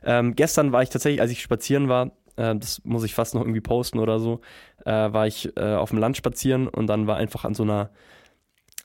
Ähm, 0.03 0.35
gestern 0.35 0.71
war 0.71 0.81
ich 0.81 0.89
tatsächlich, 0.89 1.21
als 1.21 1.31
ich 1.31 1.41
spazieren 1.41 1.89
war, 1.89 2.11
äh, 2.39 2.55
das 2.55 2.81
muss 2.85 3.03
ich 3.03 3.13
fast 3.13 3.35
noch 3.35 3.41
irgendwie 3.41 3.61
posten 3.61 3.99
oder 3.99 4.19
so, 4.19 4.39
äh, 4.85 4.91
war 4.91 5.27
ich 5.27 5.55
äh, 5.57 5.75
auf 5.75 5.89
dem 5.89 5.99
Land 5.99 6.17
spazieren 6.17 6.67
und 6.67 6.87
dann 6.87 7.05
war 7.05 7.17
einfach 7.17 7.43
an 7.43 7.53
so 7.53 7.63
einer, 7.63 7.91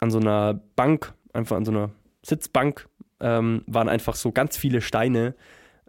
an 0.01 0.11
so 0.11 0.19
einer 0.19 0.61
Bank, 0.77 1.15
einfach 1.33 1.57
an 1.57 1.65
so 1.65 1.71
einer 1.71 1.91
Sitzbank, 2.23 2.89
ähm, 3.21 3.63
waren 3.67 3.89
einfach 3.89 4.17
so 4.17 4.33
ganz 4.33 4.57
viele 4.57 4.81
Steine, 4.81 5.35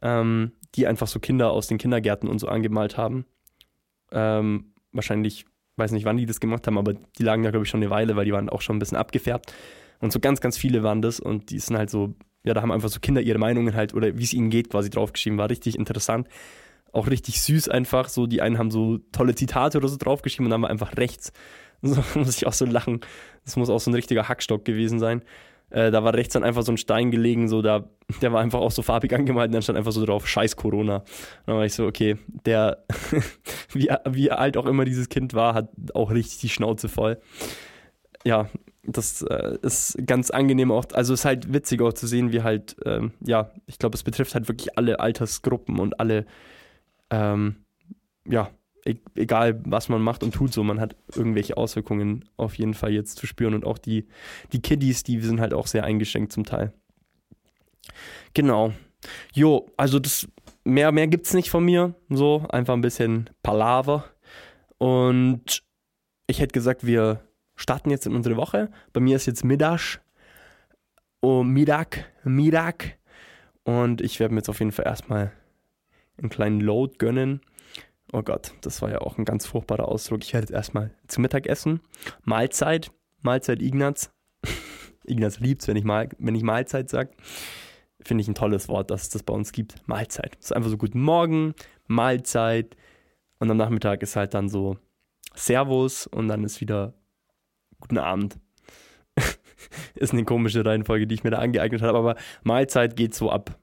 ähm, 0.02 0.52
die 0.76 0.86
einfach 0.86 1.08
so 1.08 1.20
Kinder 1.20 1.52
aus 1.52 1.68
den 1.68 1.78
Kindergärten 1.78 2.30
und 2.30 2.40
so 2.40 2.48
angemalt 2.48 2.98
haben. 2.98 3.26
Ähm, 4.12 4.74
wahrscheinlich, 4.92 5.46
weiß 5.78 5.92
nicht, 5.92 6.06
wann 6.06 6.18
die 6.18 6.26
das 6.26 6.40
gemacht 6.40 6.68
haben, 6.68 6.78
aber 6.78 6.94
die 6.94 7.24
lagen 7.24 7.44
da, 7.44 7.50
glaube 7.50 7.64
ich, 7.64 7.70
schon 7.70 7.82
eine 7.82 7.90
Weile, 7.90 8.16
weil 8.16 8.26
die 8.26 8.34
waren 8.34 8.50
auch 8.50 8.62
schon 8.62 8.76
ein 8.76 8.80
bisschen 8.80 8.98
abgefärbt. 8.98 9.54
Und 10.00 10.14
so 10.14 10.20
ganz, 10.20 10.40
ganz 10.40 10.58
viele 10.58 10.84
waren 10.84 11.02
das 11.02 11.20
und 11.20 11.50
die 11.50 11.60
sind 11.60 11.78
halt 11.78 11.90
so, 11.90 12.14
ja, 12.44 12.54
da 12.54 12.62
haben 12.62 12.72
einfach 12.72 12.90
so 12.90 13.00
Kinder 13.00 13.22
ihre 13.22 13.40
Meinungen 13.40 13.74
halt 13.74 13.94
oder 13.94 14.18
wie 14.18 14.24
es 14.24 14.34
ihnen 14.34 14.50
geht 14.50 14.70
quasi 14.70 14.90
draufgeschrieben. 14.90 15.40
War 15.40 15.50
richtig 15.50 15.80
interessant 15.80 16.28
auch 16.96 17.08
richtig 17.08 17.42
süß 17.42 17.70
einfach. 17.70 18.10
So, 18.10 18.28
die 18.28 18.42
einen 18.42 18.58
haben 18.58 18.72
so 18.72 19.00
tolle 19.12 19.36
Zitate 19.36 19.78
oder 19.78 19.88
so 19.88 19.98
draufgeschrieben 19.98 20.48
und 20.48 20.52
dann 20.52 20.62
war 20.62 20.70
einfach 20.70 20.98
rechts. 20.98 21.32
So 21.82 22.02
muss 22.16 22.38
ich 22.38 22.48
auch 22.48 22.54
so 22.54 22.66
lachen. 22.66 23.02
Das 23.44 23.58
muss 23.58 23.70
auch 23.70 23.80
so 23.80 23.92
ein 23.92 23.94
richtiger 23.94 24.28
Hackstock 24.28 24.66
gewesen 24.66 24.98
sein. 24.98 25.22
Äh, 25.70 25.92
da 25.92 26.04
war 26.04 26.14
rechts 26.14 26.34
dann 26.34 26.44
einfach 26.44 26.64
so 26.64 26.72
ein 26.72 26.78
Stein 26.78 27.12
gelegen, 27.12 27.48
so 27.48 27.62
da, 27.62 27.90
der 28.22 28.32
war 28.32 28.42
einfach 28.42 28.60
auch 28.60 28.72
so 28.72 28.82
farbig 28.82 29.14
angemalt 29.14 29.50
und 29.50 29.54
dann 29.54 29.62
stand 29.62 29.78
einfach 29.78 29.92
so 29.92 30.06
drauf, 30.06 30.28
scheiß 30.28 30.56
Corona. 30.56 31.04
dann 31.46 31.58
war 31.58 31.66
ich 31.66 31.74
so, 31.74 31.86
okay, 31.86 32.18
der, 32.46 32.86
wie, 33.74 33.90
wie 34.10 34.32
alt 34.32 34.58
auch 34.58 34.68
immer 34.68 34.86
dieses 34.86 35.10
Kind 35.10 35.34
war, 35.34 35.54
hat 35.54 35.70
auch 35.94 36.12
richtig 36.12 36.40
die 36.40 36.50
Schnauze 36.50 36.88
voll. 36.88 37.20
Ja, 38.24 38.50
das 38.84 39.24
äh, 39.24 39.58
ist 39.62 39.98
ganz 40.06 40.30
angenehm 40.30 40.72
auch, 40.72 40.86
also 40.94 41.14
ist 41.14 41.26
halt 41.26 41.52
witzig 41.52 41.82
auch 41.82 41.94
zu 41.94 42.08
sehen, 42.08 42.32
wie 42.32 42.44
halt, 42.44 42.76
ähm, 42.86 43.14
ja, 43.22 43.52
ich 43.66 43.80
glaube, 43.80 43.96
es 43.96 44.04
betrifft 44.04 44.36
halt 44.36 44.48
wirklich 44.48 44.78
alle 44.78 45.00
Altersgruppen 45.00 45.80
und 45.80 46.00
alle, 46.00 46.26
ähm, 47.16 47.66
ja, 48.28 48.50
e 48.86 48.96
egal 49.16 49.62
was 49.66 49.90
man 49.90 50.02
macht 50.02 50.24
und 50.24 50.34
tut, 50.34 50.54
so, 50.54 50.64
man 50.64 50.80
hat 50.80 50.96
irgendwelche 51.16 51.58
Auswirkungen 51.58 52.26
auf 52.38 52.56
jeden 52.58 52.74
Fall 52.74 52.92
jetzt 52.92 53.18
zu 53.18 53.26
spüren 53.26 53.54
und 53.54 53.66
auch 53.66 53.78
die, 53.78 54.08
die 54.52 54.62
Kiddies, 54.62 55.04
die 55.04 55.20
sind 55.22 55.40
halt 55.40 55.54
auch 55.54 55.68
sehr 55.68 55.84
eingeschränkt 55.84 56.32
zum 56.32 56.44
Teil. 56.44 56.74
Genau. 58.34 58.74
Jo, 59.34 59.72
also 59.78 60.00
das, 60.00 60.28
mehr, 60.64 60.92
mehr 60.92 61.08
gibt's 61.08 61.34
nicht 61.34 61.50
von 61.50 61.64
mir, 61.64 61.96
so, 62.10 62.46
einfach 62.50 62.74
ein 62.74 62.82
bisschen 62.82 63.30
Palaver 63.44 64.06
und 64.78 65.64
ich 66.28 66.40
hätte 66.40 66.54
gesagt, 66.54 66.86
wir 66.86 67.22
starten 67.56 67.92
jetzt 67.92 68.06
in 68.08 68.16
unsere 68.16 68.36
Woche. 68.36 68.72
Bei 68.94 69.00
mir 69.00 69.16
ist 69.16 69.28
jetzt 69.28 69.46
Mittag. 69.46 70.02
Oh, 71.22 71.44
Mittag, 71.44 72.12
Mittag. 72.24 72.98
Und 73.64 74.02
ich 74.02 74.20
werde 74.20 74.34
mir 74.34 74.40
jetzt 74.40 74.50
auf 74.50 74.60
jeden 74.60 74.72
Fall 74.72 74.86
erstmal 74.86 75.32
einen 76.18 76.30
kleinen 76.30 76.62
Load 76.62 76.96
gönnen. 76.98 77.42
Oh 78.12 78.22
Gott, 78.22 78.54
das 78.62 78.82
war 78.82 78.92
ja 78.92 79.02
auch 79.02 79.18
ein 79.18 79.26
ganz 79.26 79.46
furchtbarer 79.46 79.88
Ausdruck. 79.88 80.24
Ich 80.24 80.34
werde 80.34 80.46
jetzt 80.46 80.54
erstmal 80.54 80.92
zu 81.08 81.22
Mittag 81.22 81.48
essen. 81.48 81.82
Mahlzeit, 82.24 82.92
Mahlzeit 83.22 83.62
Ignaz. 83.62 84.12
Ignaz 85.06 85.40
liebt 85.40 85.62
es, 85.62 85.68
wenn 85.68 85.84
wenn 85.86 86.36
ich 86.36 86.44
Mahlzeit 86.44 86.90
sage. 86.90 87.12
Finde 88.02 88.22
ich 88.22 88.28
ein 88.28 88.36
tolles 88.36 88.70
Wort, 88.70 88.92
dass 88.92 89.04
es 89.04 89.10
das 89.10 89.24
bei 89.24 89.34
uns 89.34 89.52
gibt. 89.52 89.76
Mahlzeit. 89.88 90.38
Es 90.40 90.46
ist 90.46 90.52
einfach 90.54 90.70
so 90.70 90.78
guten 90.78 91.02
Morgen, 91.02 91.56
Mahlzeit. 91.88 92.76
Und 93.40 93.50
am 93.50 93.58
Nachmittag 93.58 94.04
ist 94.04 94.16
halt 94.16 94.34
dann 94.34 94.48
so 94.48 94.78
Servus 95.34 96.08
und 96.08 96.28
dann 96.28 96.44
ist 96.44 96.62
wieder 96.62 96.94
guten 97.80 97.98
Abend. 97.98 98.38
ist 99.96 100.14
eine 100.14 100.24
komische 100.24 100.66
Reihenfolge, 100.66 101.08
die 101.08 101.16
ich 101.16 101.24
mir 101.24 101.32
da 101.32 101.40
angeeignet 101.40 101.82
habe, 101.82 101.98
aber 101.98 102.16
Mahlzeit 102.44 102.96
geht 102.96 103.14
so 103.14 103.32
ab 103.32 103.60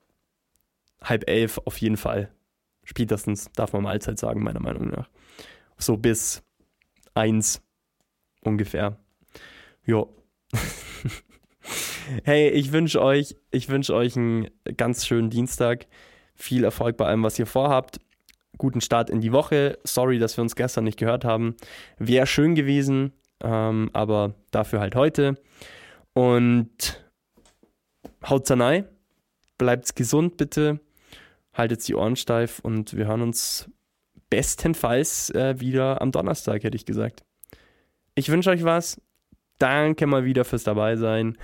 halb 1.02 1.28
elf 1.28 1.60
auf 1.64 1.78
jeden 1.78 1.96
Fall. 1.96 2.30
Spätestens 2.84 3.50
darf 3.54 3.72
man 3.72 3.82
Mahlzeit 3.82 4.18
sagen, 4.18 4.42
meiner 4.42 4.60
Meinung 4.60 4.88
nach. 4.88 5.08
So 5.78 5.96
bis 5.96 6.42
eins 7.14 7.62
ungefähr. 8.42 8.98
Jo. 9.84 10.14
hey, 12.24 12.48
ich 12.48 12.72
wünsche 12.72 13.00
euch, 13.00 13.36
ich 13.50 13.68
wünsche 13.68 13.94
euch 13.94 14.16
einen 14.16 14.48
ganz 14.76 15.06
schönen 15.06 15.30
Dienstag. 15.30 15.86
Viel 16.34 16.64
Erfolg 16.64 16.96
bei 16.96 17.06
allem, 17.06 17.22
was 17.22 17.38
ihr 17.38 17.46
vorhabt. 17.46 18.00
Guten 18.58 18.80
Start 18.80 19.10
in 19.10 19.20
die 19.20 19.32
Woche. 19.32 19.78
Sorry, 19.84 20.18
dass 20.18 20.36
wir 20.36 20.42
uns 20.42 20.56
gestern 20.56 20.84
nicht 20.84 20.98
gehört 20.98 21.24
haben. 21.24 21.56
Wäre 21.98 22.26
schön 22.26 22.54
gewesen 22.54 23.12
ähm, 23.42 23.90
aber 23.92 24.34
dafür 24.50 24.80
halt 24.80 24.94
heute. 24.94 25.36
Und 26.14 27.04
haut's 28.28 28.50
rein, 28.50 28.86
bleibt's 29.58 29.94
gesund 29.94 30.36
bitte, 30.36 30.80
haltet 31.52 31.86
die 31.86 31.94
Ohren 31.94 32.16
steif 32.16 32.58
und 32.60 32.96
wir 32.96 33.06
hören 33.06 33.22
uns 33.22 33.70
bestenfalls 34.30 35.30
äh, 35.30 35.60
wieder 35.60 36.00
am 36.00 36.10
Donnerstag, 36.12 36.64
hätte 36.64 36.76
ich 36.76 36.86
gesagt. 36.86 37.22
Ich 38.14 38.28
wünsche 38.30 38.50
euch 38.50 38.64
was. 38.64 39.00
Danke 39.58 40.06
mal 40.06 40.24
wieder 40.24 40.44
fürs 40.44 40.64
Dabeisein. 40.64 41.36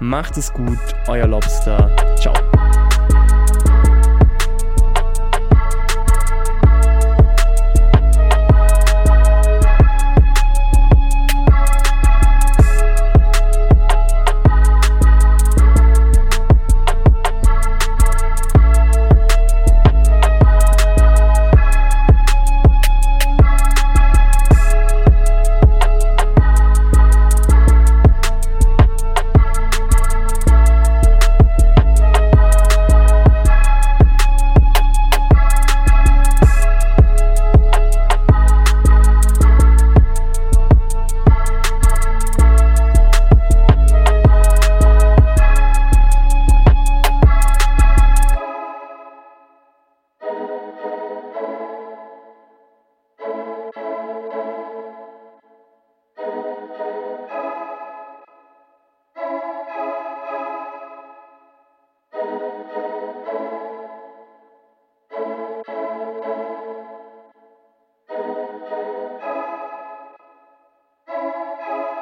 Macht 0.00 0.36
es 0.38 0.52
gut, 0.52 0.78
euer 1.06 1.26
Lobster. 1.26 1.94
Ciao. 2.18 2.49